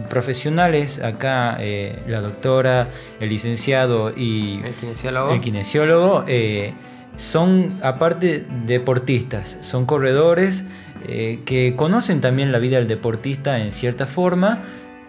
profesionales, 0.09 1.01
acá 1.01 1.57
eh, 1.59 1.99
la 2.07 2.21
doctora, 2.21 2.89
el 3.21 3.31
licenciado 3.31 4.13
y 4.17 4.61
el 4.65 4.75
kinesiólogo, 4.75 5.33
el 5.33 5.41
kinesiólogo 5.41 6.25
eh, 6.29 6.73
son 7.17 7.79
aparte 7.83 8.45
deportistas, 8.65 9.59
son 9.61 9.87
corredores 9.87 10.63
eh, 11.09 11.41
que 11.45 11.75
conocen 11.75 12.21
también 12.21 12.53
la 12.53 12.61
vida 12.61 12.79
del 12.79 12.87
deportista 12.87 13.59
en 13.59 13.73
cierta 13.73 14.07
forma 14.07 14.63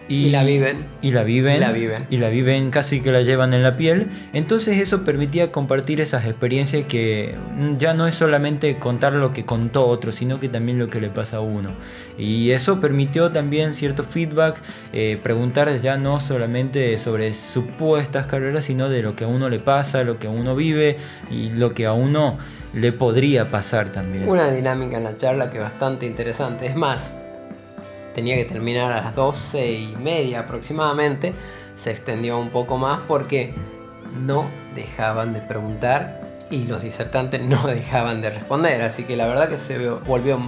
y, 0.07 0.29
la 0.29 0.43
viven. 0.43 0.86
Y 1.01 1.12
la 1.12 1.24
viven. 1.24 1.57
Y 1.57 1.60
la 1.60 1.72
viven. 1.72 2.07
Y 2.10 2.17
la 2.17 2.29
viven 2.29 2.69
casi 2.72 3.01
que 3.01 3.12
la 3.12 3.22
llevan 3.22 3.53
en 3.53 3.63
la 3.63 3.77
piel. 3.77 4.07
Entonces 4.33 4.79
eso 4.79 5.03
permitía 5.03 5.51
compartir 5.51 6.01
esas 6.01 6.25
experiencias 6.25 6.86
que 6.88 7.36
ya 7.77 7.93
no 7.93 8.07
es 8.07 8.15
solamente 8.15 8.77
contar 8.79 9.13
lo 9.13 9.31
que 9.31 9.45
contó 9.45 9.88
otro, 9.88 10.12
sino 10.12 10.39
que 10.39 10.50
también 10.50 10.77
lo 10.77 10.89
que 10.89 11.00
le 11.00 11.10
pasa 11.10 11.38
a 11.38 11.41
uno. 11.41 11.72
Y 12.17 12.51
eso 12.51 12.81
permitió 12.81 13.31
también 13.31 13.74
cierto 13.74 14.03
feedback, 14.03 14.62
eh, 14.91 15.19
preguntar 15.24 15.79
ya 15.81 15.98
no 15.98 16.19
solamente 16.19 17.00
sobre 17.00 17.33
supuestas 17.33 18.25
carreras, 18.25 18.65
sino 18.65 18.89
de 18.89 19.01
lo 19.01 19.15
que 19.15 19.24
a 19.24 19.27
uno 19.27 19.50
le 19.50 19.60
pasa, 19.60 20.03
lo 20.03 20.19
que 20.19 20.27
a 20.27 20.29
uno 20.29 20.55
vive 20.55 20.98
y 21.31 21.50
lo 21.50 21.74
que 21.74 21.86
a 21.86 21.93
uno 21.93 22.38
le 22.74 22.91
podría 22.91 23.51
pasar 23.51 23.89
también. 23.89 24.27
Una 24.27 24.51
dinámica 24.51 24.98
en 24.98 25.03
la 25.03 25.17
charla 25.17 25.50
que 25.50 25.57
es 25.57 25.63
bastante 25.63 26.05
interesante. 26.05 26.65
Es 26.65 26.75
más, 26.75 27.15
tenía 28.13 28.36
que 28.36 28.46
terminar 28.46 28.91
a 28.91 29.01
las 29.01 29.15
12 29.15 29.72
y 29.72 29.96
media 29.98 30.41
aproximadamente, 30.41 31.34
se 31.75 31.91
extendió 31.91 32.39
un 32.39 32.50
poco 32.50 32.77
más 32.77 33.00
porque 33.08 33.53
no 34.15 34.50
dejaban 34.75 35.34
de 35.34 35.41
preguntar 35.41 36.22
y 36.50 36.65
los 36.65 36.84
disertantes 36.84 37.41
no 37.46 37.65
dejaban 37.67 38.22
de 38.22 38.29
responder. 38.29 38.82
Así 38.82 39.03
que 39.03 39.15
la 39.15 39.27
verdad 39.27 39.50
que 39.50 39.58
se 39.58 39.89
volvió 39.89 40.39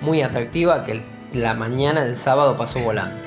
muy 0.00 0.22
atractiva, 0.22 0.84
que 0.84 1.02
la 1.32 1.54
mañana 1.54 2.04
del 2.04 2.16
sábado 2.16 2.56
pasó 2.56 2.80
volando. 2.80 3.23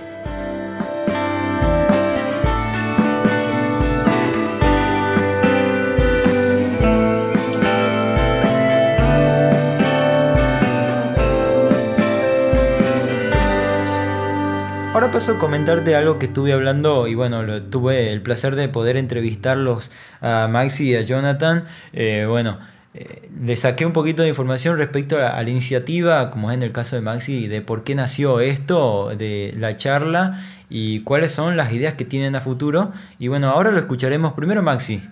Comentarte 15.36 15.94
algo 15.94 16.20
que 16.20 16.28
estuve 16.28 16.54
hablando 16.54 17.06
y 17.06 17.14
bueno, 17.14 17.62
tuve 17.64 18.14
el 18.14 18.22
placer 18.22 18.56
de 18.56 18.70
poder 18.70 18.96
entrevistarlos 18.96 19.92
a 20.22 20.48
Maxi 20.50 20.92
y 20.92 20.96
a 20.96 21.02
Jonathan. 21.02 21.66
Eh, 21.92 22.26
bueno, 22.28 22.60
eh, 22.94 23.30
le 23.40 23.56
saqué 23.58 23.86
un 23.86 23.92
poquito 23.92 24.24
de 24.24 24.30
información 24.30 24.78
respecto 24.78 25.18
a, 25.18 25.44
la 25.44 25.50
iniciativa, 25.50 26.32
como 26.32 26.50
es 26.50 26.56
en 26.56 26.64
el 26.64 26.72
caso 26.72 26.96
de 26.96 27.02
Maxi, 27.02 27.48
de 27.48 27.62
por 27.62 27.84
qué 27.84 27.94
nació 27.94 28.40
esto, 28.40 29.12
de 29.18 29.54
la 29.58 29.76
charla 29.76 30.42
y 30.70 31.02
cuáles 31.02 31.32
son 31.34 31.58
las 31.58 31.74
ideas 31.74 31.96
que 31.96 32.06
tienen 32.06 32.36
a 32.36 32.42
futuro. 32.42 32.94
Y 33.20 33.28
bueno, 33.28 33.50
ahora 33.50 33.72
lo 33.72 33.80
escucharemos 33.80 34.34
primero 34.34 34.64
Maxi. 34.64 35.04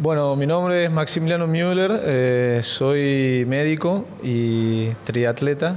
Bueno, 0.00 0.34
mi 0.34 0.46
nombre 0.46 0.84
es 0.84 0.90
Maximiliano 0.90 1.46
Müller, 1.46 2.00
eh, 2.04 2.58
soy 2.62 3.44
médico 3.46 4.06
y 4.22 4.88
triatleta. 5.04 5.76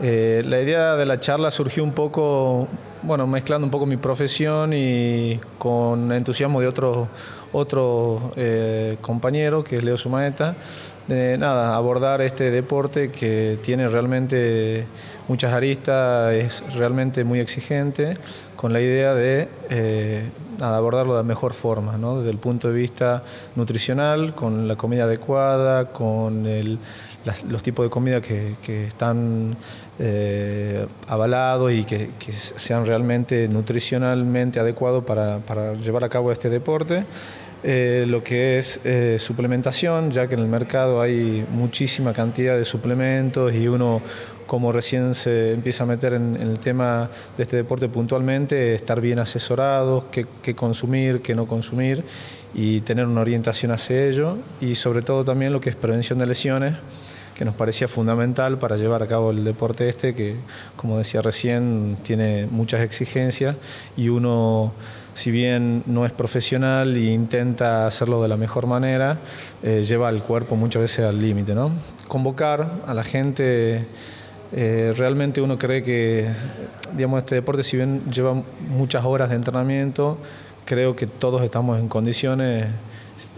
Eh, 0.00 0.42
la 0.44 0.60
idea 0.60 0.96
de 0.96 1.06
la 1.06 1.20
charla 1.20 1.50
surgió 1.50 1.84
un 1.84 1.92
poco, 1.92 2.66
bueno, 3.02 3.26
mezclando 3.26 3.66
un 3.66 3.70
poco 3.70 3.86
mi 3.86 3.96
profesión 3.96 4.72
y 4.72 5.40
con 5.58 6.12
entusiasmo 6.12 6.60
de 6.60 6.68
otro, 6.68 7.08
eh, 8.36 8.96
compañero, 9.00 9.64
que 9.64 9.76
es 9.76 9.84
Leo 9.84 9.96
Sumaeta, 9.96 10.54
de 11.08 11.36
nada, 11.36 11.74
abordar 11.74 12.22
este 12.22 12.50
deporte 12.50 13.10
que 13.10 13.58
tiene 13.62 13.88
realmente 13.88 14.86
muchas 15.26 15.52
aristas, 15.52 16.32
es 16.32 16.62
realmente 16.74 17.24
muy 17.24 17.40
exigente, 17.40 18.14
con 18.54 18.72
la 18.72 18.80
idea 18.80 19.14
de 19.14 19.48
eh, 19.68 20.30
abordarlo 20.60 21.14
de 21.14 21.18
la 21.18 21.24
mejor 21.24 21.52
forma, 21.52 21.98
¿no? 21.98 22.18
desde 22.18 22.30
el 22.30 22.38
punto 22.38 22.68
de 22.68 22.74
vista 22.74 23.24
nutricional, 23.56 24.34
con 24.34 24.68
la 24.68 24.76
comida 24.76 25.04
adecuada, 25.04 25.86
con 25.86 26.46
el 26.46 26.78
los 27.48 27.62
tipos 27.62 27.84
de 27.84 27.90
comida 27.90 28.20
que, 28.20 28.86
están 28.86 29.56
eh, 30.04 30.84
avalados 31.06 31.72
y 31.72 31.84
que, 31.84 32.10
sean 32.32 32.84
realmente 32.84 33.46
nutricionalmente 33.46 34.58
adecuados 34.58 35.04
para, 35.04 35.74
llevar 35.74 36.02
a 36.02 36.08
cabo 36.08 36.32
este 36.32 36.50
deporte. 36.50 37.04
Eh, 37.62 38.04
lo 38.08 38.24
que 38.24 38.58
es 38.58 38.80
eh, 38.82 39.16
suplementación, 39.20 40.10
ya 40.10 40.26
que 40.26 40.34
en 40.34 40.40
el 40.40 40.48
mercado 40.48 41.00
hay 41.00 41.46
muchísima 41.52 42.12
cantidad 42.12 42.56
de 42.56 42.64
suplementos 42.64 43.54
y 43.54 43.68
uno 43.68 44.02
como 44.48 44.72
recién 44.72 45.14
se 45.14 45.52
empieza 45.52 45.84
a 45.84 45.86
meter 45.86 46.14
en, 46.14 46.34
el 46.34 46.58
tema 46.58 47.08
de 47.36 47.44
este 47.44 47.58
deporte 47.58 47.88
puntualmente, 47.88 48.74
estar 48.74 49.00
bien 49.00 49.20
asesorado, 49.20 50.06
qué, 50.10 50.26
qué 50.42 50.56
consumir, 50.56 51.22
qué 51.22 51.36
no 51.36 51.46
consumir 51.46 52.02
y 52.54 52.80
tener 52.80 53.06
una 53.06 53.20
orientación 53.20 53.70
hacia 53.70 54.04
ello 54.04 54.36
y 54.60 54.74
sobre 54.74 55.02
todo 55.02 55.24
también 55.24 55.52
lo 55.52 55.60
que 55.60 55.70
es 55.70 55.76
prevención 55.76 56.18
de 56.18 56.26
lesiones 56.26 56.74
que 57.34 57.44
nos 57.44 57.54
parecía 57.54 57.88
fundamental 57.88 58.58
para 58.58 58.76
llevar 58.76 59.02
a 59.02 59.06
cabo 59.06 59.30
el 59.30 59.44
deporte 59.44 59.88
este, 59.88 60.14
que 60.14 60.36
como 60.76 60.98
decía 60.98 61.22
recién, 61.22 61.96
tiene 62.02 62.46
muchas 62.50 62.82
exigencias 62.82 63.56
y 63.96 64.08
uno, 64.08 64.72
si 65.14 65.30
bien 65.30 65.82
no 65.86 66.06
es 66.06 66.12
profesional 66.12 66.96
e 66.96 67.12
intenta 67.12 67.86
hacerlo 67.86 68.22
de 68.22 68.28
la 68.28 68.36
mejor 68.36 68.66
manera, 68.66 69.18
eh, 69.62 69.82
lleva 69.82 70.08
al 70.08 70.22
cuerpo 70.22 70.56
muchas 70.56 70.82
veces 70.82 71.04
al 71.04 71.20
límite. 71.20 71.54
¿no? 71.54 71.72
Convocar 72.08 72.70
a 72.86 72.94
la 72.94 73.04
gente, 73.04 73.86
eh, 74.52 74.92
realmente 74.96 75.40
uno 75.40 75.58
cree 75.58 75.82
que 75.82 76.28
digamos, 76.94 77.18
este 77.18 77.36
deporte, 77.36 77.62
si 77.62 77.76
bien 77.76 78.02
lleva 78.10 78.42
muchas 78.68 79.04
horas 79.04 79.30
de 79.30 79.36
entrenamiento, 79.36 80.18
creo 80.64 80.94
que 80.96 81.06
todos 81.06 81.42
estamos 81.42 81.78
en 81.78 81.88
condiciones 81.88 82.66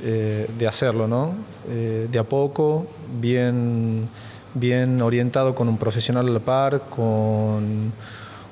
eh, 0.03 0.49
de 0.59 0.67
hacerlo, 0.67 1.07
¿no? 1.07 1.35
Eh, 1.69 2.09
de 2.11 2.19
a 2.19 2.25
poco, 2.25 2.87
bien, 3.21 4.09
bien 4.55 5.01
orientado 5.03 5.55
con 5.55 5.69
un 5.69 5.79
profesional 5.79 6.29
a 6.29 6.31
la 6.31 6.41
par, 6.41 6.83
con, 6.91 7.93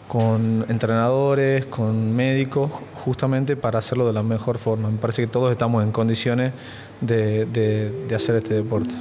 con 0.09 0.64
entrenadores, 0.69 1.67
con 1.67 2.14
médicos, 2.14 2.71
justamente 3.05 3.57
para 3.57 3.79
hacerlo 3.79 4.07
de 4.07 4.12
la 4.12 4.23
mejor 4.23 4.59
forma. 4.59 4.91
Me 4.91 4.99
parece 4.99 5.23
que 5.23 5.29
todos 5.29 5.52
estamos 5.52 5.83
en 5.85 5.93
condiciones 5.93 6.52
de, 7.00 7.47
de 7.47 8.14
hacer 8.14 8.37
este 8.37 8.55
deporte. 8.55 8.95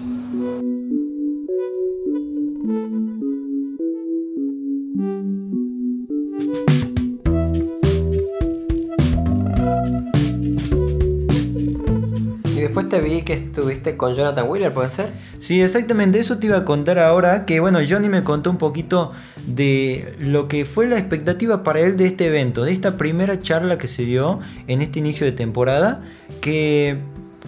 Te 12.91 12.99
vi 12.99 13.21
que 13.21 13.33
estuviste 13.33 13.95
con 13.95 14.13
Jonathan 14.15 14.49
Wheeler, 14.49 14.73
¿puede 14.73 14.89
ser? 14.89 15.13
Sí, 15.39 15.61
exactamente, 15.61 16.19
eso 16.19 16.39
te 16.39 16.47
iba 16.47 16.57
a 16.57 16.65
contar 16.65 16.99
ahora, 16.99 17.45
que 17.45 17.61
bueno, 17.61 17.79
Johnny 17.87 18.09
me 18.09 18.21
contó 18.21 18.49
un 18.49 18.57
poquito 18.57 19.13
de 19.47 20.13
lo 20.19 20.49
que 20.49 20.65
fue 20.65 20.87
la 20.87 20.97
expectativa 20.97 21.63
para 21.63 21.79
él 21.79 21.95
de 21.95 22.05
este 22.05 22.27
evento, 22.27 22.65
de 22.65 22.73
esta 22.73 22.97
primera 22.97 23.41
charla 23.41 23.77
que 23.77 23.87
se 23.87 24.03
dio 24.03 24.41
en 24.67 24.81
este 24.81 24.99
inicio 24.99 25.25
de 25.25 25.31
temporada, 25.31 26.01
que, 26.41 26.97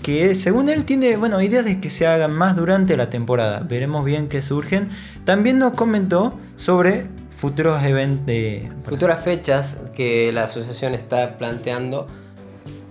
que 0.01 0.33
según 0.35 0.69
él 0.69 0.85
tiene, 0.85 1.17
bueno, 1.17 1.41
ideas 1.41 1.65
de 1.65 1.81
que 1.81 1.89
se 1.89 2.07
hagan 2.07 2.31
más 2.31 2.55
durante 2.55 2.95
la 2.95 3.09
temporada, 3.09 3.59
veremos 3.59 4.05
bien 4.05 4.29
qué 4.29 4.41
surgen. 4.41 4.87
También 5.25 5.59
nos 5.59 5.73
comentó 5.73 6.39
sobre 6.55 7.07
futuros 7.35 7.83
eventos. 7.83 8.71
Futuras 8.85 9.21
fechas 9.21 9.77
que 9.93 10.31
la 10.31 10.45
asociación 10.45 10.95
está 10.95 11.37
planteando 11.37 12.07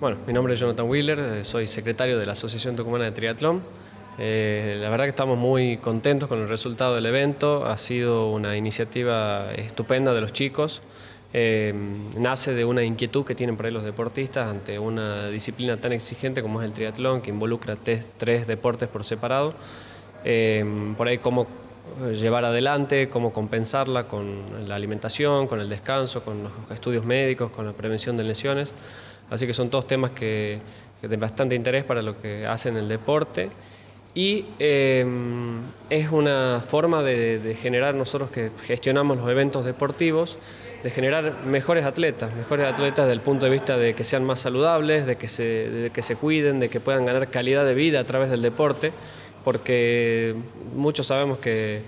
bueno, 0.02 0.16
mi 0.26 0.32
nombre 0.32 0.54
es 0.54 0.58
Jonathan 0.58 0.90
Wheeler, 0.90 1.20
eh, 1.20 1.44
soy 1.44 1.68
secretario 1.68 2.18
de 2.18 2.26
la 2.26 2.32
Asociación 2.32 2.74
Tucumana 2.74 3.04
de 3.04 3.12
Triatlón. 3.12 3.62
Eh, 4.18 4.78
la 4.80 4.90
verdad 4.90 5.04
que 5.04 5.10
estamos 5.10 5.38
muy 5.38 5.76
contentos 5.76 6.28
con 6.28 6.40
el 6.40 6.48
resultado 6.48 6.96
del 6.96 7.06
evento, 7.06 7.64
ha 7.66 7.78
sido 7.78 8.28
una 8.32 8.56
iniciativa 8.56 9.52
estupenda 9.52 10.12
de 10.12 10.20
los 10.20 10.32
chicos. 10.32 10.82
Eh, 11.32 11.72
nace 12.18 12.52
de 12.52 12.64
una 12.64 12.82
inquietud 12.82 13.24
que 13.24 13.36
tienen 13.36 13.56
por 13.56 13.66
ahí 13.66 13.70
los 13.70 13.84
deportistas 13.84 14.50
ante 14.50 14.76
una 14.76 15.28
disciplina 15.28 15.76
tan 15.76 15.92
exigente 15.92 16.42
como 16.42 16.60
es 16.60 16.66
el 16.66 16.72
triatlón, 16.72 17.22
que 17.22 17.30
involucra 17.30 17.76
tres, 17.76 18.48
deportes 18.48 18.88
por 18.88 19.04
separado. 19.04 19.54
por 20.96 21.06
ahí 21.06 21.18
cómo 21.18 21.46
llevar 22.12 22.44
adelante, 22.44 23.08
cómo 23.08 23.32
compensarla 23.32 24.08
con 24.08 24.66
la 24.66 24.74
alimentación, 24.74 25.46
con 25.46 25.60
el 25.60 25.68
descanso, 25.68 26.24
con 26.24 26.42
los 26.42 26.52
estudios 26.72 27.04
médicos, 27.04 27.52
con 27.52 27.66
la 27.66 27.72
prevención 27.72 28.16
de 28.16 28.24
lesiones. 28.24 28.74
Así 29.32 29.46
que 29.46 29.54
son 29.54 29.70
todos 29.70 29.86
temas 29.86 30.10
que, 30.10 30.60
de 31.00 31.16
bastante 31.16 31.54
interés 31.54 31.84
para 31.84 32.02
lo 32.02 32.20
que 32.20 32.46
hacen 32.46 32.76
el 32.76 32.86
deporte. 32.86 33.48
Y 34.14 34.44
em, 34.58 35.58
es 35.88 36.10
una 36.12 36.60
forma 36.60 37.02
de, 37.02 37.56
generar, 37.58 37.94
nosotros 37.94 38.30
que 38.30 38.50
gestionamos 38.66 39.16
los 39.16 39.26
eventos 39.30 39.64
deportivos, 39.64 40.36
de 40.82 40.90
generar 40.90 41.32
mejores 41.46 41.86
atletas, 41.86 42.34
mejores 42.34 42.66
atletas 42.66 43.06
desde 43.06 43.14
el 43.14 43.22
punto 43.22 43.46
de 43.46 43.52
vista 43.52 43.78
de 43.78 43.94
que 43.94 44.04
sean 44.04 44.22
más 44.22 44.38
saludables, 44.38 45.06
de 45.06 45.16
que 45.16 45.28
se, 45.28 45.70
de 45.70 45.88
que 45.90 46.02
se 46.02 46.16
cuiden, 46.16 46.60
de 46.60 46.68
que 46.68 46.78
puedan 46.78 47.06
ganar 47.06 47.28
calidad 47.28 47.64
de 47.64 47.72
vida 47.72 48.00
a 48.00 48.04
través 48.04 48.28
del 48.28 48.42
deporte, 48.42 48.92
porque 49.44 50.34
muchos 50.74 51.06
sabemos 51.06 51.38
que 51.38 51.80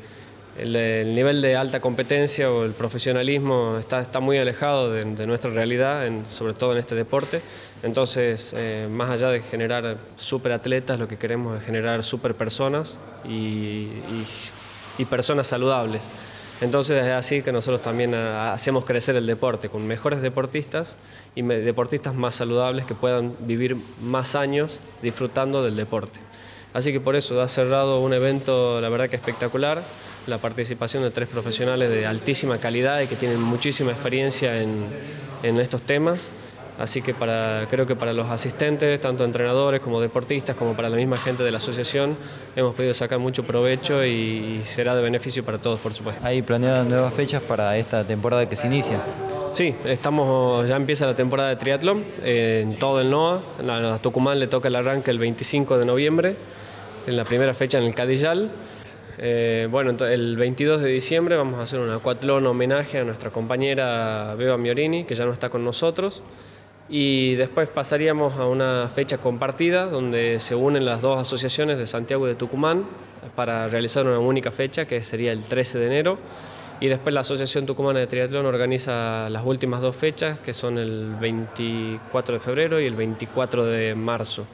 el, 0.58 1.14
nivel 1.14 1.42
de 1.42 1.56
alta 1.56 1.80
competencia 1.80 2.50
o 2.50 2.64
el 2.64 2.72
profesionalismo 2.72 3.76
está, 3.78 4.00
está 4.00 4.20
muy 4.20 4.38
alejado 4.38 4.92
de, 4.92 5.26
nuestra 5.26 5.50
realidad, 5.50 6.08
sobre 6.28 6.54
todo 6.54 6.72
en 6.72 6.78
este 6.78 6.94
deporte. 6.94 7.40
Entonces, 7.82 8.54
eh, 8.56 8.88
más 8.90 9.10
allá 9.10 9.28
de 9.28 9.40
generar 9.42 9.96
super 10.16 10.52
atletas, 10.52 10.98
lo 10.98 11.08
que 11.08 11.18
queremos 11.18 11.58
es 11.58 11.66
generar 11.66 12.02
super 12.02 12.34
personas 12.34 12.98
y, 13.28 13.88
personas 15.10 15.46
saludables. 15.46 16.00
Entonces 16.60 17.04
es 17.04 17.10
así 17.10 17.42
que 17.42 17.50
nosotros 17.50 17.82
también 17.82 18.14
ah, 18.14 18.52
hacemos 18.52 18.84
crecer 18.84 19.16
el 19.16 19.26
deporte, 19.26 19.68
con 19.68 19.86
mejores 19.86 20.22
deportistas 20.22 20.96
y 21.34 21.42
deportistas 21.42 22.14
más 22.14 22.36
saludables 22.36 22.86
que 22.86 22.94
puedan 22.94 23.34
vivir 23.40 23.76
más 24.00 24.36
años 24.36 24.80
disfrutando 25.02 25.64
del 25.64 25.74
deporte. 25.76 26.20
Así 26.72 26.92
que 26.92 27.00
por 27.00 27.16
eso 27.16 27.40
ha 27.42 27.48
cerrado 27.48 28.00
un 28.00 28.14
evento, 28.14 28.80
la 28.80 28.88
verdad 28.88 29.10
que 29.10 29.16
espectacular 29.16 29.82
la 30.26 30.38
participación 30.38 31.02
de 31.02 31.10
tres 31.10 31.28
profesionales 31.28 31.90
de 31.90 32.06
altísima 32.06 32.58
calidad 32.58 33.00
y 33.00 33.06
que 33.06 33.16
tienen 33.16 33.40
muchísima 33.40 33.92
experiencia 33.92 34.60
en, 34.60 34.84
estos 35.42 35.82
temas. 35.82 36.30
Así 36.78 37.02
que 37.02 37.14
para, 37.14 37.66
creo 37.70 37.86
que 37.86 37.94
para 37.94 38.12
los 38.12 38.30
asistentes, 38.30 39.00
tanto 39.00 39.24
entrenadores 39.24 39.80
como 39.80 40.00
deportistas, 40.00 40.56
como 40.56 40.74
para 40.74 40.88
la 40.88 40.96
misma 40.96 41.16
gente 41.16 41.44
de 41.44 41.50
la 41.50 41.58
asociación, 41.58 42.16
hemos 42.56 42.74
podido 42.74 42.94
sacar 42.94 43.18
mucho 43.20 43.44
provecho 43.44 44.04
y, 44.04 44.62
será 44.64 44.96
de 44.96 45.02
beneficio 45.02 45.44
para 45.44 45.58
todos, 45.58 45.78
por 45.78 45.92
supuesto. 45.92 46.26
¿Hay 46.26 46.42
planeadas 46.42 46.86
nuevas 46.86 47.14
fechas 47.14 47.42
para 47.42 47.76
esta 47.76 48.04
temporada 48.04 48.48
que 48.48 48.56
se 48.56 48.66
inicia? 48.66 48.98
Sí, 49.52 49.72
estamos, 49.84 50.66
ya 50.66 50.74
empieza 50.74 51.06
la 51.06 51.14
temporada 51.14 51.50
de 51.50 51.56
triatlón 51.56 52.02
en 52.24 52.76
todo 52.76 53.00
el 53.00 53.08
NOA. 53.08 53.40
A 53.94 53.98
Tucumán 53.98 54.40
le 54.40 54.48
toca 54.48 54.66
el 54.66 54.74
arranque 54.74 55.12
el 55.12 55.18
25 55.18 55.78
de 55.78 55.84
noviembre, 55.84 56.34
en 57.06 57.16
la 57.16 57.24
primera 57.24 57.54
fecha 57.54 57.78
en 57.78 57.84
el 57.84 57.94
Cadillal. 57.94 58.50
Eh, 59.18 59.68
bueno, 59.70 59.90
el 60.04 60.36
22 60.36 60.82
de 60.82 60.90
diciembre 60.90 61.36
vamos 61.36 61.60
a 61.60 61.62
hacer 61.62 61.80
un 61.80 61.90
acuatlón 61.90 62.46
homenaje 62.46 62.98
a 62.98 63.04
nuestra 63.04 63.30
compañera 63.30 64.34
Beba 64.36 64.56
Miorini, 64.56 65.04
que 65.04 65.14
ya 65.14 65.24
no 65.24 65.32
está 65.32 65.48
con 65.48 65.64
nosotros. 65.64 66.22
Y 66.88 67.34
después 67.36 67.68
pasaríamos 67.68 68.34
a 68.34 68.46
una 68.46 68.90
fecha 68.94 69.18
compartida 69.18 69.86
donde 69.86 70.38
se 70.40 70.54
unen 70.54 70.84
las 70.84 71.00
dos 71.00 71.18
asociaciones 71.18 71.78
de 71.78 71.86
Santiago 71.86 72.26
y 72.26 72.30
de 72.30 72.34
Tucumán 72.34 72.84
para 73.34 73.68
realizar 73.68 74.06
una 74.06 74.18
única 74.18 74.50
fecha 74.50 74.84
que 74.84 75.02
sería 75.02 75.32
el 75.32 75.44
13 75.44 75.78
de 75.78 75.86
enero. 75.86 76.18
Y 76.80 76.88
después 76.88 77.14
la 77.14 77.20
Asociación 77.20 77.64
Tucumana 77.66 78.00
de 78.00 78.06
Triatlón 78.08 78.44
organiza 78.46 79.30
las 79.30 79.44
últimas 79.46 79.80
dos 79.80 79.94
fechas 79.96 80.40
que 80.40 80.52
son 80.52 80.76
el 80.76 81.14
24 81.20 82.34
de 82.34 82.40
febrero 82.40 82.80
y 82.80 82.86
el 82.86 82.96
24 82.96 83.64
de 83.64 83.94
marzo 83.94 84.44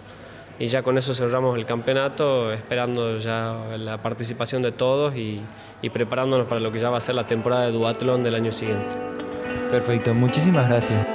y 0.60 0.66
ya 0.66 0.82
con 0.82 0.98
eso 0.98 1.14
cerramos 1.14 1.56
el 1.56 1.64
campeonato, 1.64 2.52
esperando 2.52 3.18
ya 3.18 3.56
la 3.78 3.96
participación 4.02 4.60
de 4.60 4.72
todos 4.72 5.16
y, 5.16 5.40
preparándonos 5.90 6.46
para 6.46 6.60
lo 6.60 6.70
que 6.70 6.78
ya 6.78 6.90
va 6.90 6.98
a 6.98 7.00
ser 7.00 7.14
la 7.14 7.26
temporada 7.26 7.64
de 7.64 7.72
duatlón 7.72 8.22
del 8.22 8.34
año 8.34 8.52
siguiente. 8.52 8.94
Perfecto, 9.70 10.12
muchísimas 10.12 10.68
gracias. 10.68 11.06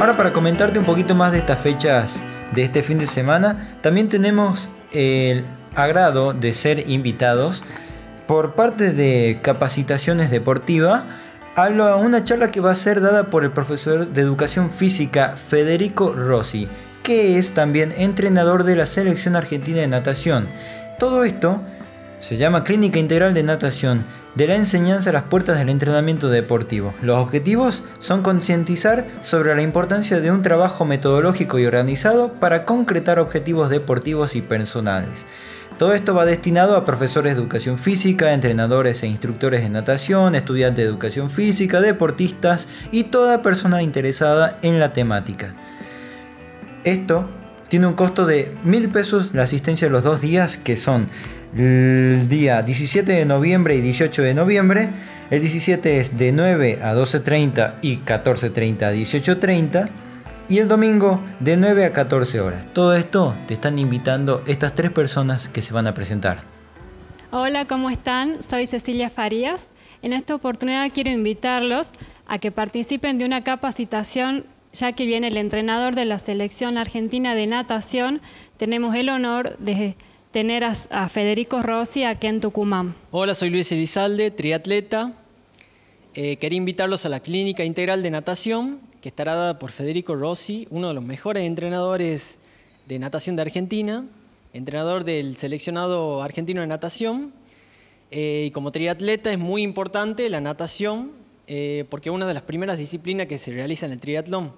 Ahora 0.00 0.16
para 0.16 0.32
comentarte 0.32 0.80
un 0.80 0.84
poquito 0.84 1.14
más 1.14 1.30
de 1.30 1.38
estas 1.38 1.60
fechas 1.60 2.24
de 2.52 2.64
este 2.64 2.82
fin 2.82 2.98
de 2.98 3.06
semana, 3.06 3.78
también 3.82 4.08
tenemos 4.08 4.68
el 4.90 5.44
agrado 5.76 6.32
de 6.32 6.52
ser 6.52 6.88
invitados 6.88 7.62
por 8.26 8.54
parte 8.54 8.92
de 8.92 9.38
Capacitaciones 9.42 10.30
Deportiva 10.30 11.06
a 11.54 11.68
una 11.96 12.24
charla 12.24 12.50
que 12.50 12.60
va 12.60 12.72
a 12.72 12.74
ser 12.74 13.00
dada 13.00 13.30
por 13.30 13.44
el 13.44 13.50
profesor 13.50 14.08
de 14.08 14.20
Educación 14.20 14.70
Física 14.70 15.36
Federico 15.48 16.12
Rossi, 16.12 16.68
que 17.02 17.38
es 17.38 17.52
también 17.52 17.94
entrenador 17.96 18.64
de 18.64 18.76
la 18.76 18.84
Selección 18.84 19.36
Argentina 19.36 19.80
de 19.80 19.86
Natación. 19.86 20.48
Todo 20.98 21.24
esto 21.24 21.60
se 22.20 22.36
llama 22.36 22.64
Clínica 22.64 22.98
Integral 22.98 23.32
de 23.32 23.42
Natación, 23.42 24.04
de 24.34 24.46
la 24.46 24.56
enseñanza 24.56 25.10
a 25.10 25.12
las 25.14 25.22
puertas 25.22 25.58
del 25.58 25.70
entrenamiento 25.70 26.28
deportivo. 26.28 26.92
Los 27.00 27.16
objetivos 27.18 27.84
son 28.00 28.22
concientizar 28.22 29.06
sobre 29.22 29.54
la 29.54 29.62
importancia 29.62 30.20
de 30.20 30.30
un 30.30 30.42
trabajo 30.42 30.84
metodológico 30.84 31.58
y 31.58 31.64
organizado 31.64 32.34
para 32.34 32.66
concretar 32.66 33.18
objetivos 33.18 33.70
deportivos 33.70 34.36
y 34.36 34.42
personales. 34.42 35.24
Todo 35.78 35.92
esto 35.92 36.14
va 36.14 36.24
destinado 36.24 36.74
a 36.74 36.86
profesores 36.86 37.34
de 37.34 37.42
educación 37.42 37.76
física, 37.76 38.32
entrenadores 38.32 39.02
e 39.02 39.08
instructores 39.08 39.60
de 39.60 39.68
natación, 39.68 40.34
estudiantes 40.34 40.82
de 40.82 40.88
educación 40.88 41.30
física, 41.30 41.82
deportistas 41.82 42.66
y 42.92 43.04
toda 43.04 43.42
persona 43.42 43.82
interesada 43.82 44.58
en 44.62 44.80
la 44.80 44.94
temática. 44.94 45.54
Esto 46.82 47.28
tiene 47.68 47.88
un 47.88 47.92
costo 47.92 48.24
de 48.24 48.56
mil 48.64 48.88
pesos 48.88 49.34
la 49.34 49.42
asistencia 49.42 49.88
de 49.88 49.92
los 49.92 50.02
dos 50.02 50.22
días 50.22 50.56
que 50.56 50.78
son 50.78 51.08
el 51.54 52.26
día 52.26 52.62
17 52.62 53.12
de 53.12 53.26
noviembre 53.26 53.74
y 53.74 53.82
18 53.82 54.22
de 54.22 54.32
noviembre. 54.32 54.88
El 55.30 55.40
17 55.42 56.00
es 56.00 56.16
de 56.16 56.32
9 56.32 56.78
a 56.82 56.94
12.30 56.94 57.74
y 57.82 57.98
14.30 57.98 58.82
a 58.82 58.94
18.30 58.94 59.88
y 60.48 60.58
el 60.58 60.68
domingo 60.68 61.20
de 61.40 61.56
9 61.56 61.84
a 61.84 61.92
14 61.92 62.40
horas. 62.40 62.72
Todo 62.72 62.94
esto 62.94 63.34
te 63.46 63.54
están 63.54 63.78
invitando 63.78 64.42
estas 64.46 64.74
tres 64.74 64.90
personas 64.90 65.48
que 65.48 65.62
se 65.62 65.72
van 65.72 65.86
a 65.86 65.94
presentar. 65.94 66.44
Hola, 67.32 67.66
¿cómo 67.66 67.90
están? 67.90 68.42
Soy 68.42 68.66
Cecilia 68.66 69.10
Farías. 69.10 69.68
En 70.02 70.12
esta 70.12 70.34
oportunidad 70.34 70.90
quiero 70.92 71.10
invitarlos 71.10 71.90
a 72.26 72.38
que 72.38 72.50
participen 72.52 73.18
de 73.18 73.24
una 73.24 73.42
capacitación 73.42 74.44
ya 74.72 74.92
que 74.92 75.06
viene 75.06 75.28
el 75.28 75.36
entrenador 75.38 75.94
de 75.94 76.04
la 76.04 76.18
selección 76.18 76.78
argentina 76.78 77.34
de 77.34 77.46
natación. 77.46 78.20
Tenemos 78.58 78.94
el 78.94 79.08
honor 79.08 79.56
de 79.58 79.96
tener 80.32 80.64
a, 80.64 81.08
Federico 81.08 81.62
Rossi 81.62 82.04
aquí 82.04 82.26
en 82.26 82.40
Tucumán. 82.40 82.94
Hola, 83.10 83.34
soy 83.34 83.50
Luis 83.50 83.72
Elizalde, 83.72 84.30
triatleta. 84.30 85.14
Eh, 86.14 86.36
quería 86.36 86.58
invitarlos 86.58 87.06
a 87.06 87.08
la 87.08 87.20
Clínica 87.20 87.64
Integral 87.64 88.02
de 88.02 88.10
Natación 88.10 88.85
que 89.06 89.10
estará 89.10 89.36
dada 89.36 89.60
por 89.60 89.70
Federico 89.70 90.16
Rossi, 90.16 90.66
uno 90.68 90.88
de 90.88 90.94
los 90.94 91.04
mejores 91.04 91.44
entrenadores 91.44 92.40
de 92.88 92.98
natación 92.98 93.36
de 93.36 93.42
Argentina, 93.42 94.04
entrenador 94.52 95.04
del 95.04 95.36
seleccionado 95.36 96.24
argentino 96.24 96.60
de 96.60 96.66
natación. 96.66 97.32
Eh, 98.10 98.46
y 98.48 98.50
como 98.50 98.72
triatleta 98.72 99.30
es 99.30 99.38
muy 99.38 99.62
importante 99.62 100.28
la 100.28 100.40
natación, 100.40 101.12
eh, 101.46 101.84
porque 101.88 102.08
es 102.08 102.14
una 102.16 102.26
de 102.26 102.34
las 102.34 102.42
primeras 102.42 102.78
disciplinas 102.78 103.28
que 103.28 103.38
se 103.38 103.52
realiza 103.52 103.86
en 103.86 103.92
el 103.92 104.00
triatlón. 104.00 104.52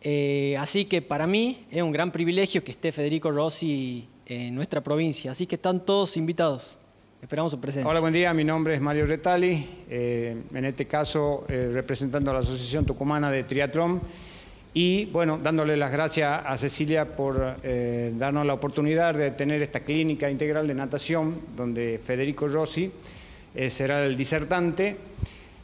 Eh, 0.00 0.56
así 0.58 0.86
que 0.86 1.02
para 1.02 1.26
mí 1.26 1.66
es 1.70 1.82
un 1.82 1.92
gran 1.92 2.10
privilegio 2.10 2.64
que 2.64 2.70
esté 2.70 2.90
Federico 2.90 3.30
Rossi 3.30 4.08
en 4.24 4.54
nuestra 4.54 4.82
provincia. 4.82 5.30
Así 5.30 5.46
que 5.46 5.56
están 5.56 5.84
todos 5.84 6.16
invitados. 6.16 6.78
Esperamos 7.22 7.52
su 7.52 7.60
presencia. 7.60 7.88
Hola, 7.88 8.00
buen 8.00 8.12
día. 8.12 8.34
Mi 8.34 8.42
nombre 8.42 8.74
es 8.74 8.80
Mario 8.80 9.06
Retali. 9.06 9.64
Eh, 9.88 10.42
en 10.52 10.64
este 10.64 10.86
caso, 10.86 11.46
eh, 11.48 11.70
representando 11.72 12.32
a 12.32 12.34
la 12.34 12.40
Asociación 12.40 12.84
Tucumana 12.84 13.30
de 13.30 13.44
Triatlón. 13.44 14.02
Y 14.74 15.04
bueno, 15.04 15.38
dándole 15.40 15.76
las 15.76 15.92
gracias 15.92 16.42
a 16.44 16.56
Cecilia 16.56 17.14
por 17.14 17.58
eh, 17.62 18.12
darnos 18.16 18.44
la 18.44 18.54
oportunidad 18.54 19.14
de 19.14 19.30
tener 19.30 19.62
esta 19.62 19.80
clínica 19.80 20.28
integral 20.28 20.66
de 20.66 20.74
natación, 20.74 21.40
donde 21.56 22.00
Federico 22.04 22.48
Rossi 22.48 22.90
será 23.68 24.04
el 24.04 24.16
disertante. 24.16 24.96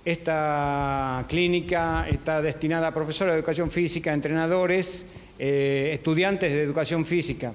Esta 0.04 1.24
clínica 1.28 2.06
está 2.08 2.40
destinada 2.40 2.86
a 2.86 2.94
profesores 2.94 3.34
de 3.34 3.38
educación 3.38 3.72
física, 3.72 4.12
entrenadores, 4.12 5.06
estudiantes 5.38 6.52
de 6.52 6.62
educación 6.62 7.04
física. 7.04 7.52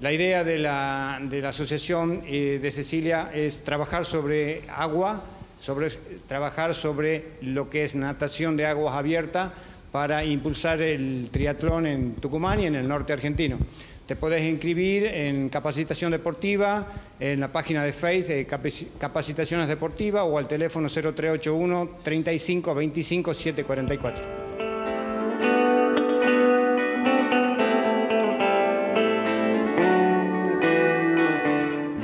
La 0.00 0.12
idea 0.12 0.42
de 0.42 0.58
la, 0.58 1.16
asociación 1.46 2.22
eh, 2.26 2.58
de 2.60 2.70
Cecilia 2.70 3.30
es 3.32 3.62
trabajar 3.62 4.04
sobre 4.04 4.62
agua, 4.68 5.22
sobre, 5.60 5.88
trabajar 6.26 6.74
sobre 6.74 7.24
lo 7.42 7.70
que 7.70 7.84
es 7.84 7.94
natación 7.94 8.56
de 8.56 8.66
aguas 8.66 8.96
abiertas 8.96 9.52
para 9.92 10.24
impulsar 10.24 10.82
el 10.82 11.28
triatlón 11.30 11.86
en 11.86 12.14
Tucumán 12.14 12.58
y 12.58 12.66
en 12.66 12.74
el 12.74 12.88
norte 12.88 13.12
argentino. 13.12 13.58
Te 14.06 14.16
puedes 14.16 14.42
inscribir 14.42 15.06
en 15.06 15.48
capacitación 15.48 16.10
deportiva, 16.10 16.86
en 17.20 17.38
la 17.38 17.52
página 17.52 17.84
de 17.84 17.92
Facebook 17.92 18.34
de 18.34 18.76
Capacitaciones 18.98 19.68
Deportivas 19.68 20.24
o 20.26 20.36
al 20.36 20.48
teléfono 20.48 20.88
0381 20.88 21.90
35 22.02 22.74
25 22.74 23.32
744. 23.32 24.43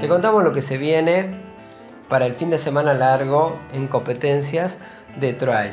Te 0.01 0.09
contamos 0.09 0.43
lo 0.43 0.55
que 0.55 0.63
se 0.63 0.79
viene 0.79 1.35
para 2.09 2.25
el 2.25 2.35
fin 2.35 2.49
de 2.49 2.57
semana 2.57 2.95
largo 2.95 3.61
en 3.75 3.87
competencias 3.87 4.79
de 5.21 5.35
trail. 5.35 5.73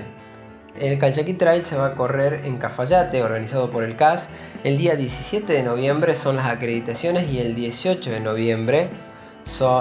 El 0.77 0.99
Calchaquí 0.99 1.33
Trail 1.33 1.63
se 1.63 1.77
va 1.77 1.87
a 1.87 1.95
correr 1.95 2.41
en 2.43 2.57
Cafayate, 2.57 3.23
organizado 3.23 3.71
por 3.71 3.85
el 3.85 3.95
CAS. 3.95 4.29
El 4.65 4.77
día 4.77 4.97
17 4.97 5.53
de 5.53 5.63
noviembre 5.63 6.13
son 6.13 6.35
las 6.35 6.47
acreditaciones 6.47 7.31
y 7.31 7.39
el 7.39 7.55
18 7.55 8.11
de 8.11 8.19
noviembre 8.19 8.89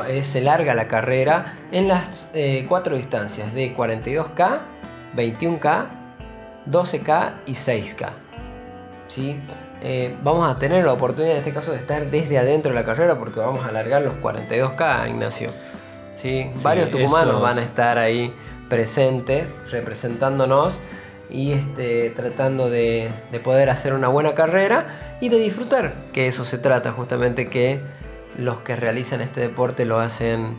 eh, 0.07 0.23
se 0.23 0.41
larga 0.41 0.77
la 0.77 0.87
carrera 0.87 1.59
en 1.73 1.89
las 1.89 2.31
eh, 2.33 2.67
cuatro 2.69 2.97
distancias 2.97 3.53
de 3.53 3.77
42K, 3.77 4.61
21K, 5.17 5.87
12K 6.71 7.33
y 7.47 7.53
6K. 7.53 8.11
¿Sí? 9.09 9.41
Eh, 9.83 10.17
vamos 10.23 10.49
a 10.49 10.59
tener 10.59 10.85
la 10.85 10.93
oportunidad 10.93 11.33
en 11.33 11.39
este 11.39 11.53
caso 11.53 11.73
de 11.73 11.79
estar 11.79 12.11
desde 12.11 12.39
adentro 12.39 12.73
de 12.73 12.75
la 12.75 12.85
carrera 12.85 13.19
porque 13.19 13.41
vamos 13.41 13.65
a 13.65 13.69
alargar 13.69 14.03
los 14.03 14.15
42K, 14.15 15.11
Ignacio. 15.11 15.51
¿Sí? 16.15 16.51
Varios 16.63 16.91
tucumanos 16.91 17.43
van 17.43 17.59
a 17.59 17.63
estar 17.63 17.99
ahí 17.99 18.33
presentes, 18.69 19.53
representándonos 19.71 20.81
y 21.31 21.53
este, 21.53 22.11
tratando 22.11 22.71
de, 22.71 23.11
poder 23.45 23.71
hacer 23.71 23.93
una 23.93 24.09
buena 24.09 24.35
carrera 24.35 24.87
y 25.21 25.29
de 25.29 25.39
disfrutar, 25.39 25.95
que 26.13 26.27
eso 26.27 26.45
se 26.45 26.59
trata 26.59 26.93
justamente 26.93 27.47
que 27.47 27.81
los 28.39 28.61
que 28.61 28.77
realizan 28.77 29.21
este 29.21 29.41
deporte 29.41 29.85
lo 29.85 29.99
hacen 30.01 30.57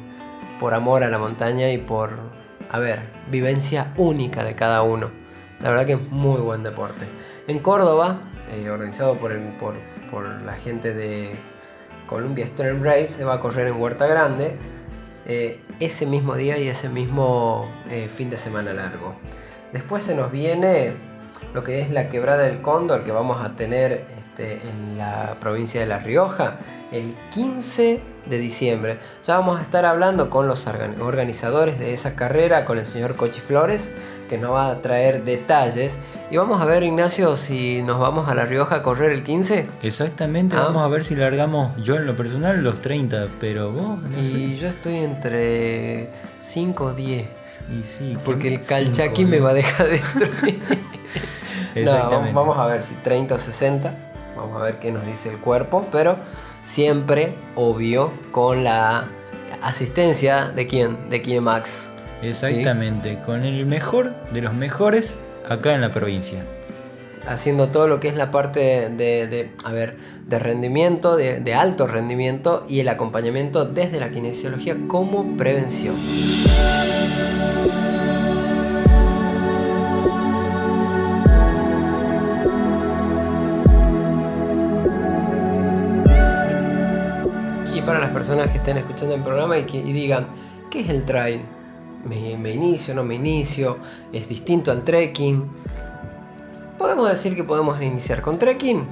por 0.60 0.74
amor 0.74 1.04
a 1.04 1.10
la 1.10 1.18
montaña 1.18 1.72
y 1.72 1.78
por, 1.78 2.12
a 2.70 2.80
ver, 2.80 3.02
vivencia 3.30 3.94
única 3.98 4.44
de 4.44 4.56
cada 4.56 4.82
uno. 4.82 5.12
La 5.62 5.70
verdad 5.70 5.86
que 5.86 5.94
es 5.94 6.12
muy 6.12 6.40
buen 6.40 6.64
deporte. 6.64 7.08
En 7.48 7.60
Córdoba 7.60 8.20
eh, 8.52 8.70
organizado 8.70 9.18
por, 9.18 9.32
por, 9.60 10.26
la 10.44 10.54
gente 10.54 10.94
de 10.94 11.36
Columbia 12.08 12.46
Stone 12.46 12.80
Race, 12.82 13.10
se 13.10 13.24
va 13.24 13.36
a 13.36 13.40
correr 13.40 13.68
en 13.68 13.80
Huerta 13.80 14.08
Grande 14.08 14.56
eh, 15.26 15.60
ese 15.80 16.06
mismo 16.06 16.36
día 16.36 16.58
y 16.58 16.68
ese 16.68 16.90
mismo 16.90 17.70
eh, 17.90 18.10
fin 18.14 18.30
de 18.30 18.38
semana 18.38 18.74
largo. 18.74 19.16
Después 19.74 20.04
se 20.04 20.16
nos 20.16 20.32
viene 20.32 20.94
lo 21.54 21.64
que 21.64 21.82
es 21.82 21.92
la 21.92 22.10
quebrada 22.10 22.44
del 22.44 22.62
cóndor 22.62 23.04
que 23.04 23.12
vamos 23.12 23.42
a 23.42 23.56
tener 23.56 24.06
este, 24.18 24.54
en 24.54 24.98
la 24.98 25.38
provincia 25.40 25.82
de 25.82 25.88
La 25.88 26.00
Rioja 26.00 26.58
el 26.92 27.16
15 27.32 28.02
de 28.30 28.38
diciembre. 28.38 29.00
Ya 29.26 29.38
vamos 29.38 29.60
a 29.60 29.64
estar 29.64 29.86
hablando 29.86 30.30
con 30.30 30.48
los 30.48 30.68
organizadores 30.68 31.80
de 31.80 31.94
esa 31.94 32.16
carrera, 32.16 32.66
con 32.66 32.78
el 32.78 32.86
señor 32.86 33.16
Cochi 33.16 33.40
Flores, 33.40 33.92
que 34.30 34.38
nos 34.38 34.52
va 34.52 34.70
a 34.70 34.82
traer 34.82 35.24
detalles. 35.24 35.98
Y 36.30 36.38
vamos 36.38 36.62
a 36.62 36.66
ver, 36.66 36.84
Ignacio, 36.84 37.38
si 37.38 37.82
nos 37.82 38.00
vamos 38.00 38.28
a 38.28 38.36
La 38.36 38.46
Rioja 38.46 38.76
a 38.76 38.84
correr 38.84 39.12
el 39.12 39.24
15. 39.24 39.68
Exactamente, 39.82 40.56
ah. 40.58 40.64
vamos 40.64 40.84
a 40.84 40.88
ver 40.88 41.04
si 41.04 41.16
largamos 41.16 41.72
yo 41.82 41.96
en 41.96 42.06
lo 42.06 42.16
personal 42.16 42.62
los 42.64 42.82
30, 42.82 43.30
pero 43.40 43.72
vos... 43.72 44.00
y 44.18 44.56
yo 44.58 44.68
estoy 44.68 44.98
entre 44.98 46.10
5 46.42 46.84
o 46.84 46.94
10. 46.94 47.28
Y 47.70 47.84
sí, 47.84 48.14
porque 48.24 48.56
el 48.56 48.62
calchaqui 48.62 49.26
me 49.26 49.40
va 49.40 49.50
a 49.50 49.54
dejar 49.54 49.88
dentro. 49.90 50.28
no, 52.10 52.34
vamos 52.34 52.58
a 52.58 52.66
ver 52.66 52.82
si 52.82 52.96
30 52.96 53.36
o 53.36 53.40
60. 53.40 53.94
Vamos 54.38 54.62
a 54.62 54.66
ver 54.66 54.76
qué 54.76 54.92
nos 54.92 55.06
dice 55.06 55.30
el 55.30 55.40
cuerpo, 55.40 55.88
pero 55.92 56.18
siempre, 56.68 57.36
obvio, 57.56 58.12
con 58.32 58.64
la 58.64 59.08
asistencia 59.64 60.50
de 60.50 60.68
quién, 60.68 61.10
de 61.10 61.24
Kinemax. 61.24 61.90
Exactamente, 62.22 63.20
con 63.26 63.44
el 63.44 63.66
mejor 63.66 64.16
de 64.32 64.42
los 64.42 64.54
mejores 64.54 65.16
acá 65.50 65.74
en 65.74 65.82
la 65.82 65.92
provincia. 65.92 66.46
Haciendo 67.26 67.68
todo 67.68 67.88
lo 67.88 68.00
que 68.00 68.08
es 68.08 68.16
la 68.16 68.32
parte 68.32 68.90
de, 68.90 69.52
a 69.64 69.72
ver, 69.72 69.98
de 70.28 70.40
rendimiento, 70.40 71.18
de, 71.18 71.40
de 71.40 71.54
alto 71.54 71.88
rendimiento 71.88 72.66
y 72.70 72.80
el 72.80 72.90
acompañamiento 72.90 73.66
desde 73.66 74.00
la 74.00 74.12
kinesiología 74.12 74.78
como 74.88 75.36
prevención. 75.36 75.98
Para 87.88 88.00
las 88.00 88.10
personas 88.10 88.52
que 88.52 88.58
estén 88.58 88.76
escuchando 88.76 89.16
el 89.16 89.24
programa 89.24 89.58
y 89.58 89.64
que 89.64 89.82
digan, 89.82 90.28
¿qué 90.70 90.82
es 90.82 90.90
el 90.90 91.06
trail? 91.06 91.40
¿Me, 92.04 92.52
inicio, 92.52 92.94
no 92.94 93.06
me 93.06 93.16
inicio? 93.16 93.78
¿Es 94.12 94.28
distinto 94.28 94.74
al 94.74 94.84
trekking? 94.84 95.50
Podemos 96.78 97.10
decir 97.10 97.34
que 97.34 97.46
podemos 97.46 97.82
iniciar 97.82 98.22
con 98.22 98.38
trekking 98.38 98.86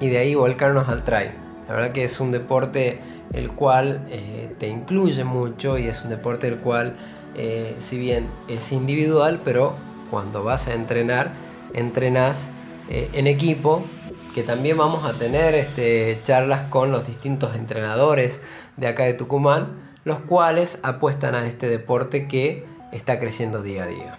y 0.00 0.08
de 0.08 0.16
ahí 0.16 0.34
volcarnos 0.34 0.88
al 0.88 1.04
trail. 1.04 1.32
La 1.68 1.74
verdad 1.74 1.92
que 1.92 2.04
es 2.04 2.20
un 2.20 2.32
deporte 2.32 3.00
el 3.34 3.50
cual 3.50 4.06
eh, 4.08 4.54
te 4.58 4.66
incluye 4.66 5.24
mucho 5.24 5.76
y 5.76 5.88
es 5.88 6.02
un 6.02 6.08
deporte 6.08 6.48
el 6.48 6.56
cual, 6.56 6.96
eh, 7.36 7.76
si 7.80 7.98
bien 7.98 8.26
es 8.48 8.72
individual, 8.72 9.40
pero 9.44 9.74
cuando 10.10 10.42
vas 10.42 10.68
a 10.68 10.74
entrenar, 10.74 11.30
entrenas 11.74 12.48
eh, 12.88 13.10
en 13.12 13.26
equipo 13.26 13.84
que 14.34 14.42
también 14.42 14.76
vamos 14.76 15.04
a 15.04 15.12
tener 15.12 15.54
este, 15.54 16.18
charlas 16.24 16.68
con 16.68 16.90
los 16.90 17.06
distintos 17.06 17.54
entrenadores 17.54 18.40
de 18.76 18.86
acá 18.86 19.04
de 19.04 19.14
Tucumán, 19.14 19.68
los 20.04 20.20
cuales 20.20 20.80
apuestan 20.82 21.34
a 21.34 21.46
este 21.46 21.68
deporte 21.68 22.26
que 22.26 22.66
está 22.92 23.18
creciendo 23.18 23.62
día 23.62 23.84
a 23.84 23.86
día. 23.86 24.18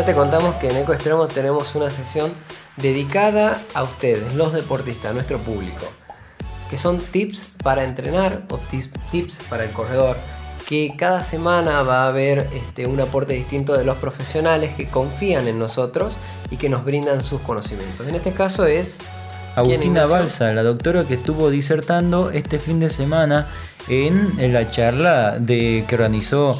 Te 0.00 0.14
contamos 0.14 0.56
que 0.56 0.68
en 0.68 0.76
Eco 0.76 0.94
Extremo 0.94 1.28
tenemos 1.28 1.74
una 1.74 1.90
sesión 1.90 2.32
dedicada 2.78 3.60
a 3.74 3.82
ustedes, 3.82 4.34
los 4.34 4.54
deportistas, 4.54 5.10
a 5.10 5.14
nuestro 5.14 5.36
público, 5.38 5.86
que 6.70 6.78
son 6.78 6.98
tips 6.98 7.46
para 7.62 7.84
entrenar 7.84 8.42
o 8.48 8.58
tips, 9.10 9.40
para 9.50 9.64
el 9.64 9.70
corredor, 9.70 10.16
que 10.66 10.94
cada 10.96 11.20
semana 11.20 11.82
va 11.82 12.04
a 12.04 12.08
haber 12.08 12.48
este, 12.54 12.86
un 12.86 13.00
aporte 13.00 13.34
distinto 13.34 13.76
de 13.76 13.84
los 13.84 13.98
profesionales 13.98 14.74
que 14.74 14.88
confían 14.88 15.46
en 15.46 15.58
nosotros 15.58 16.16
y 16.50 16.56
que 16.56 16.70
nos 16.70 16.84
brindan 16.84 17.22
sus 17.22 17.42
conocimientos. 17.42 18.08
En 18.08 18.14
este 18.14 18.32
caso 18.32 18.64
es... 18.64 18.98
Agustina 19.54 20.06
Balsa, 20.06 20.52
la 20.52 20.62
doctora 20.62 21.04
que 21.04 21.14
estuvo 21.14 21.50
disertando 21.50 22.30
este 22.30 22.58
fin 22.58 22.80
de 22.80 22.88
semana 22.88 23.46
en, 23.88 24.52
la 24.52 24.70
charla 24.70 25.38
de, 25.38 25.84
que 25.86 25.94
organizó 25.94 26.58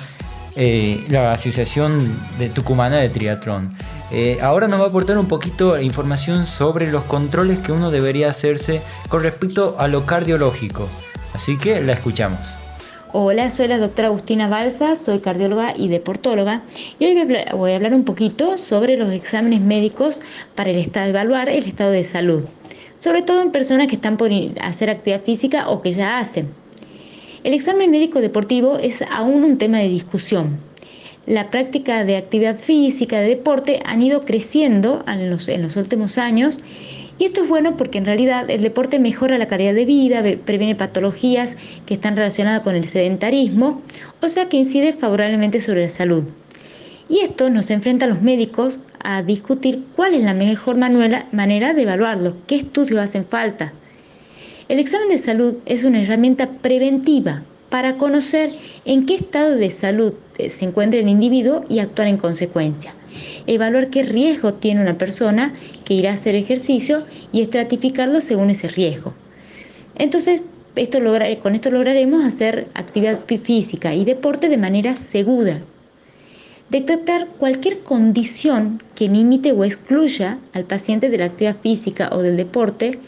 eh, 0.57 1.05
la 1.09 1.33
Asociación 1.33 2.15
de 2.39 2.49
Tucumana 2.49 2.99
de 2.99 3.09
Triatlón. 3.09 3.75
Eh, 4.11 4.39
ahora 4.43 4.69
nos 4.69 4.81
va 4.81 4.85
a 4.85 4.89
aportar 4.89 5.17
un 5.17 5.27
poquito 5.27 5.75
de 5.75 5.85
información 5.85 6.47
sobre 6.47 6.93
los 6.93 7.05
controles 7.05 7.59
que 7.61 7.73
uno 7.73 7.91
debería 7.91 8.29
hacerse 8.29 8.83
con 9.09 9.23
respecto 9.23 9.77
a 9.79 9.89
lo 9.89 10.05
cardiológico. 10.05 10.89
Así 11.33 11.57
que 11.57 11.81
la 11.81 11.95
escuchamos. 11.95 12.41
Hola, 13.15 13.51
soy 13.51 13.69
la 13.69 13.79
doctora 13.79 14.09
Agustina 14.09 14.49
Balsa, 14.49 14.97
soy 14.97 15.21
cardióloga 15.21 15.75
y 15.77 15.89
deportóloga 15.89 16.63
y 16.99 17.07
hoy 17.07 17.45
voy 17.53 17.73
a 17.73 17.77
hablar 17.77 17.95
un 17.95 18.05
poquito 18.05 18.57
sobre 18.57 18.97
los 18.97 19.13
exámenes 19.13 19.61
médicos 19.61 20.21
para 20.55 20.71
el 20.71 20.79
estado, 20.79 21.11
evaluar 21.11 21.51
el 21.51 21.65
estado 21.65 21.91
de 21.91 22.05
salud, 22.05 22.45
sobre 22.99 23.23
todo 23.23 23.43
en 23.43 23.53
personas 23.53 23.89
que 23.89 23.97
están 23.97 24.17
por 24.17 24.31
hacer 24.63 24.89
actividad 24.89 25.23
física 25.23 25.69
o 25.69 25.83
que 25.83 25.93
ya 25.93 26.19
hacen. 26.19 26.62
El 27.45 27.55
examen 27.55 27.91
médico 27.91 28.21
deportivo 28.21 28.79
es 28.79 29.03
aún 29.03 29.43
un 29.43 29.59
tema 29.59 29.79
de 29.79 29.89
discusión. 29.89 30.61
La 31.27 31.51
práctica 31.51 32.05
de 32.05 32.17
actividad 32.17 32.55
física, 32.55 33.19
de 33.19 33.31
deporte, 33.31 33.81
han 33.85 34.01
ido 34.01 34.25
creciendo 34.25 35.05
en 35.09 35.29
los, 35.29 35.49
últimos 35.77 36.19
años 36.19 36.61
y 37.19 37.25
esto 37.25 37.43
es 37.43 37.49
bueno 37.49 37.77
porque 37.77 37.99
en 37.99 38.07
realidad 38.07 38.49
el 38.49 38.63
deporte 38.63 39.01
mejora 39.01 39.39
la 39.39 39.49
calidad 39.49 39.75
de 39.75 39.85
vida, 39.85 40.23
previene 40.45 40.77
patologías 40.77 41.57
que 41.85 41.95
están 41.95 42.15
relacionadas 42.15 42.63
con 42.63 42.77
el 42.77 42.85
sedentarismo, 42.85 43.83
o 44.21 44.29
sea 44.29 44.49
que 44.49 44.59
incide 44.59 44.93
favorablemente 44.93 45.61
sobre 45.61 45.83
la 45.83 45.89
salud. 45.89 46.23
Y 47.09 47.21
esto 47.21 47.51
nos 47.51 47.71
enfrenta 47.71 48.05
a 48.05 48.09
los 48.09 48.23
médicos 48.23 48.79
a 49.03 49.25
discutir 49.25 49.83
cuál 49.97 50.15
es 50.15 50.23
la 50.23 50.35
mejor 50.35 50.77
manera 50.77 51.75
de 51.75 51.83
evaluarlo, 51.83 52.37
qué 52.47 52.55
estudios 52.55 53.01
hacen 53.01 53.25
falta. 53.25 53.73
El 54.73 54.79
examen 54.79 55.11
de 55.11 55.19
salud 55.19 55.57
es 55.67 55.85
una 55.85 56.01
herramienta 56.01 56.47
preventiva 56.47 57.43
para 57.69 57.99
conocer 57.99 58.55
en 58.87 59.05
qué 59.05 59.17
estado 59.17 59.57
de 59.57 59.69
salud 59.69 60.15
eh, 60.39 60.49
se 60.49 60.65
encuentra 60.65 60.99
el 60.99 61.11
individuo 61.11 61.63
y 61.69 61.81
actuar 61.81 62.09
en 62.09 62.17
consecuencia 62.17 62.95
evaluar 63.47 63.91
qué 63.91 64.03
riesgo 64.03 64.55
tiene 64.55 64.81
una 64.81 64.97
persona 64.97 65.53
que 65.85 65.93
irá 65.93 66.13
a 66.13 66.15
hacer 66.15 66.37
ejercicio 66.37 67.05
y 67.35 67.43
estratificarlo 67.43 68.23
según 68.23 68.49
ese 68.49 68.67
riesgo. 68.69 69.13
Entonces, 69.95 70.43
con 71.43 71.55
esto 71.55 71.71
lograremos 71.71 72.25
hacer 72.25 72.67
actividad 72.73 73.21
física 73.27 73.95
y 73.95 74.07
deporte 74.07 74.49
de 74.49 74.57
manera 74.57 74.97
segura. 74.97 75.61
Detectar 76.71 77.27
cualquier 77.27 77.81
condición 77.81 78.83
que 78.95 79.07
limite 79.07 79.53
o 79.53 79.65
excluya 79.65 80.39
al 80.55 80.65
paciente 80.65 81.11
de 81.11 81.19
la 81.19 81.27
actividad 81.27 81.57
física 81.61 82.09
o 82.11 82.23
del 82.23 82.39
deporte 82.39 82.99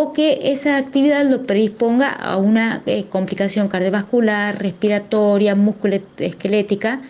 o 0.00 0.12
que 0.12 0.52
esa 0.52 0.76
actividad 0.76 1.24
lo 1.28 1.42
predisponga 1.42 2.08
a 2.12 2.36
una 2.36 2.82
eh, 2.86 3.06
complicación 3.10 3.66
cardiovascular, 3.66 4.56
respiratoria, 4.62 5.56
musculoesquelética 5.56 7.00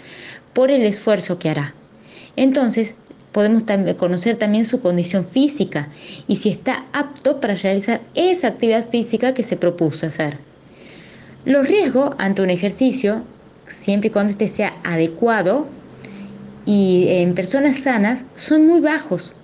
por 0.55 0.71
el 0.71 0.87
esfuerzo 0.87 1.39
que 1.39 1.51
hará. 1.51 1.75
Entonces, 2.35 2.95
podemos 3.31 3.65
conocer 3.99 4.37
también 4.37 4.65
su 4.65 4.81
condición 4.81 5.27
física 5.27 5.89
y 6.29 6.37
si 6.37 6.49
está 6.49 6.87
apto 6.95 7.41
para 7.41 7.57
realizar 7.57 8.01
esa 8.15 8.49
actividad 8.49 8.89
física 8.89 9.35
que 9.35 9.43
se 9.43 9.59
propuso 9.59 10.07
hacer. 10.07 10.39
Los 11.45 11.69
riesgos 11.69 12.15
ante 12.17 12.41
un 12.41 12.49
ejercicio, 12.49 13.21
siempre 13.67 14.09
y 14.09 14.13
cuando 14.13 14.33
este 14.33 14.49
sea 14.49 14.73
adecuado 14.83 15.67
y 16.65 17.05
en 17.09 17.35
personas 17.35 17.81
sanas, 17.81 18.25
son 18.35 18.67
muy 18.67 18.81
bajos 18.81 19.35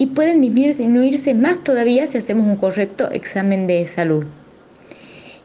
y 0.00 0.06
pueden 0.06 0.40
disminuirse 0.40 1.34
más 1.34 1.62
todavía 1.62 2.06
si 2.06 2.16
hacemos 2.16 2.46
un 2.46 2.56
correcto 2.56 3.10
examen 3.10 3.66
de 3.66 3.86
salud. 3.86 4.24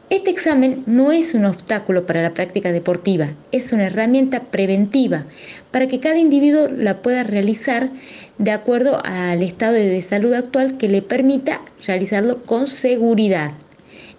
Este 0.08 0.30
examen 0.30 0.82
no 0.86 1.12
es 1.12 1.34
un 1.34 1.44
obstáculo 1.44 2.06
para 2.06 2.22
la 2.22 2.32
práctica 2.32 2.72
deportiva, 2.72 3.28
es 3.52 3.74
una 3.74 3.88
herramienta 3.88 4.40
preventiva 4.44 5.24
para 5.72 5.88
que 5.88 6.00
cada 6.00 6.16
individuo 6.16 6.68
la 6.68 7.02
pueda 7.02 7.22
realizar 7.22 7.90
de 8.38 8.50
acuerdo 8.50 9.02
al 9.04 9.42
estado 9.42 9.74
de 9.74 10.00
salud 10.00 10.32
actual 10.32 10.78
que 10.78 10.88
le 10.88 11.02
permita 11.02 11.60
realizarlo 11.86 12.42
con 12.44 12.66
seguridad. 12.66 13.50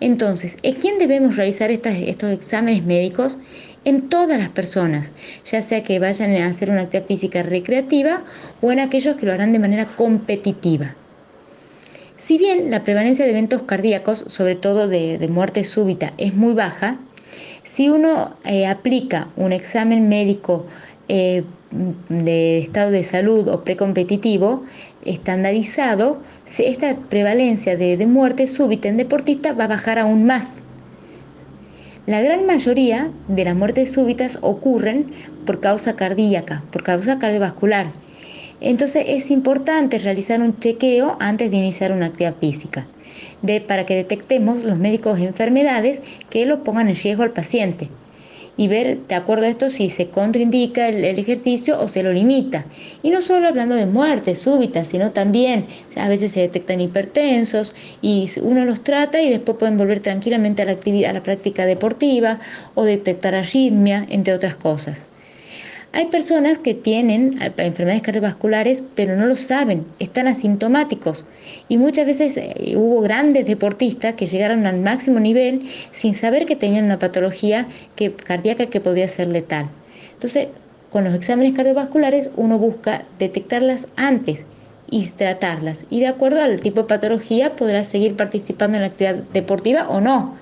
Entonces, 0.02 0.58
¿en 0.62 0.76
quién 0.76 1.00
debemos 1.00 1.36
realizar 1.36 1.72
estos 1.72 2.32
exámenes 2.32 2.84
médicos? 2.84 3.40
En 3.88 4.10
todas 4.10 4.38
las 4.38 4.50
personas, 4.50 5.12
ya 5.50 5.62
sea 5.62 5.82
que 5.82 5.98
vayan 5.98 6.36
a 6.36 6.48
hacer 6.48 6.70
una 6.70 6.82
actividad 6.82 7.08
física 7.08 7.42
recreativa 7.42 8.22
o 8.60 8.74
en 8.74 8.82
aquellos 8.82 9.16
que 9.16 9.26
lo 9.26 9.32
harán 9.32 9.54
de 9.54 9.60
manera 9.60 9.86
competitiva. 9.86 10.94
Si 12.18 12.38
bien 12.38 12.70
la 12.70 12.84
prevalencia 12.84 13.24
de 13.24 13.32
eventos 13.32 13.62
cardíacos, 13.62 14.18
sobre 14.18 14.56
todo 14.56 14.90
de, 14.90 15.26
muerte 15.30 15.64
súbita, 15.64 16.12
es 16.18 16.34
muy 16.34 16.54
baja, 16.54 16.98
si 17.64 17.88
uno 17.88 18.36
eh, 18.44 18.68
aplica 18.68 19.30
un 19.38 19.54
examen 19.54 20.10
médico 20.10 20.66
eh, 21.08 21.46
de 22.10 22.60
estado 22.60 22.92
de 22.92 23.06
salud 23.06 23.48
o 23.48 23.64
precompetitivo 23.64 24.66
estandarizado, 25.06 26.18
esta 26.46 26.98
prevalencia 27.08 27.78
de, 27.78 27.96
de 27.96 28.06
muerte 28.06 28.48
súbita 28.48 28.90
en 28.90 28.98
deportistas 28.98 29.58
va 29.58 29.64
a 29.64 29.68
bajar 29.68 29.98
aún 29.98 30.26
más. 30.26 30.62
La 32.08 32.22
gran 32.22 32.46
mayoría 32.46 33.12
de 33.28 33.44
las 33.44 33.54
muertes 33.54 33.92
súbitas 33.92 34.40
ocurren 34.42 35.12
por 35.46 35.60
causa 35.60 35.98
cardíaca, 35.98 36.64
por 36.72 36.82
causa 36.82 37.20
cardiovascular. 37.20 37.88
Entonces 38.62 39.04
es 39.08 39.30
importante 39.30 40.00
realizar 40.00 40.42
un 40.42 40.58
chequeo 40.58 41.18
antes 41.20 41.52
de 41.52 41.58
iniciar 41.58 41.92
una 41.92 42.06
actividad 42.06 42.36
física, 42.36 42.88
de, 43.42 43.60
para 43.60 43.86
que 43.86 43.96
detectemos 43.96 44.64
los 44.64 44.78
médicos 44.78 45.20
enfermedades 45.20 46.02
que 46.30 46.46
lo 46.46 46.64
pongan 46.64 46.88
en 46.88 46.96
riesgo 46.96 47.24
al 47.24 47.34
paciente 47.34 47.90
y 48.58 48.68
ver 48.68 48.98
de 49.08 49.16
acuerdo 49.16 49.46
a 49.46 49.50
esto 49.50 49.70
si 49.70 49.90
se 49.90 50.10
contraindica 50.10 50.90
el, 50.90 51.06
ejercicio 51.06 51.80
o 51.80 51.88
se 51.88 52.04
lo 52.04 52.12
limita. 52.12 52.66
Y 53.04 53.12
no 53.12 53.22
solo 53.22 53.48
hablando 53.48 53.76
de 53.76 53.86
muertes 53.86 54.40
súbitas, 54.40 54.88
sino 54.88 55.12
también 55.12 55.66
a 55.96 56.10
veces 56.10 56.32
se 56.32 56.42
detectan 56.42 56.82
hipertensos 56.82 57.76
y 58.02 58.30
uno 58.42 58.66
los 58.66 58.84
trata 58.84 59.22
y 59.22 59.30
después 59.30 59.58
pueden 59.58 59.78
volver 59.78 60.00
tranquilamente 60.00 60.64
a 60.64 60.66
la, 60.66 60.72
actividad, 60.72 61.12
a 61.12 61.14
la 61.14 61.24
práctica 61.24 61.66
deportiva 61.66 62.40
o 62.76 62.84
detectar 62.84 63.36
arritmia, 63.36 64.06
entre 64.10 64.34
otras 64.34 64.56
cosas. 64.56 65.06
Hay 65.98 66.06
personas 66.06 66.60
que 66.60 66.76
tienen 66.76 67.40
enfermedades 67.42 68.04
cardiovasculares 68.04 68.84
pero 68.94 69.16
no 69.16 69.26
lo 69.26 69.36
saben, 69.36 69.84
están 69.98 70.28
asintomáticos 70.28 71.26
y 71.70 71.80
muchas 71.80 72.06
veces 72.06 72.38
eh, 72.38 72.76
hubo 72.78 73.02
grandes 73.02 73.48
deportistas 73.48 74.14
que 74.14 74.28
llegaron 74.28 74.68
al 74.68 74.80
máximo 74.80 75.20
nivel 75.20 75.68
sin 75.92 76.14
saber 76.14 76.46
que 76.46 76.56
tenían 76.56 76.86
una 76.86 77.00
patología 77.00 77.68
que, 77.96 78.14
cardíaca 78.14 78.68
que 78.68 78.80
podía 78.80 79.08
ser 79.08 79.30
letal. 79.30 79.70
Entonces, 80.14 80.50
con 80.92 81.04
los 81.04 81.16
exámenes 81.16 81.56
cardiovasculares 81.56 82.30
uno 82.36 82.60
busca 82.60 83.02
detectarlas 83.18 83.88
antes 83.96 84.46
y 84.92 85.08
tratarlas 85.08 85.84
y 85.90 86.02
de 86.02 86.10
acuerdo 86.10 86.44
al 86.44 86.60
tipo 86.60 86.84
de 86.84 86.90
patología 86.90 87.56
podrá 87.56 87.84
seguir 87.84 88.16
participando 88.16 88.78
en 88.78 88.84
la 88.84 88.90
actividad 88.90 89.16
deportiva 89.34 89.90
o 89.90 90.00
no. 90.00 90.38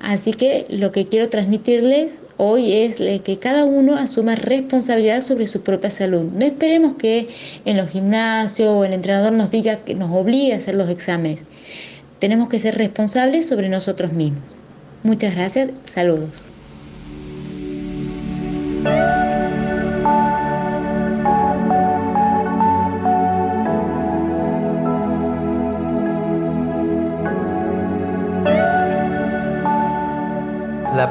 Así 0.00 0.32
que 0.32 0.66
lo 0.68 0.92
que 0.92 1.06
quiero 1.06 1.28
transmitirles 1.28 2.22
hoy 2.36 2.72
es 2.72 2.96
que 3.22 3.38
cada 3.38 3.64
uno 3.64 3.96
asuma 3.96 4.34
responsabilidad 4.34 5.20
sobre 5.20 5.46
su 5.46 5.62
propia 5.62 5.90
salud. 5.90 6.24
No 6.32 6.44
esperemos 6.44 6.96
que 6.96 7.28
en 7.64 7.76
los 7.76 7.90
gimnasios 7.90 8.68
o 8.68 8.84
el 8.84 8.92
entrenador 8.92 9.32
nos 9.32 9.50
diga 9.50 9.78
que 9.84 9.94
nos 9.94 10.10
obligue 10.10 10.52
a 10.52 10.56
hacer 10.56 10.74
los 10.74 10.88
exámenes. 10.90 11.42
Tenemos 12.18 12.48
que 12.48 12.58
ser 12.58 12.76
responsables 12.76 13.48
sobre 13.48 13.68
nosotros 13.68 14.12
mismos. 14.12 14.54
Muchas 15.02 15.34
gracias, 15.34 15.70
saludos. 15.86 16.46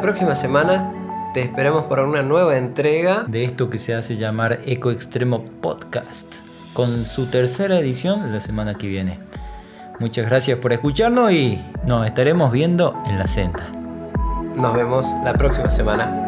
Próxima 0.05 0.35
semana 0.35 1.31
te 1.33 1.41
esperamos 1.41 1.87
para 1.87 2.03
una 2.03 2.21
nueva 2.21 2.57
entrega 2.57 3.23
de 3.27 3.43
esto 3.43 3.71
que 3.71 3.79
se 3.79 3.95
hace 3.95 4.17
llamar 4.17 4.59
Eco 4.67 4.91
Extremo 4.91 5.43
Podcast, 5.61 6.31
con 6.73 7.05
su 7.05 7.25
tercera 7.25 7.79
edición 7.79 8.31
la 8.31 8.39
semana 8.39 8.75
que 8.75 8.85
viene. 8.85 9.17
Muchas 9.99 10.27
gracias 10.27 10.59
por 10.59 10.73
escucharnos 10.73 11.31
y 11.31 11.59
nos 11.87 12.05
estaremos 12.05 12.51
viendo 12.51 13.01
en 13.07 13.17
la 13.17 13.25
senda. 13.25 13.67
Nos 14.53 14.75
vemos 14.75 15.07
la 15.23 15.33
próxima 15.33 15.71
semana. 15.71 16.24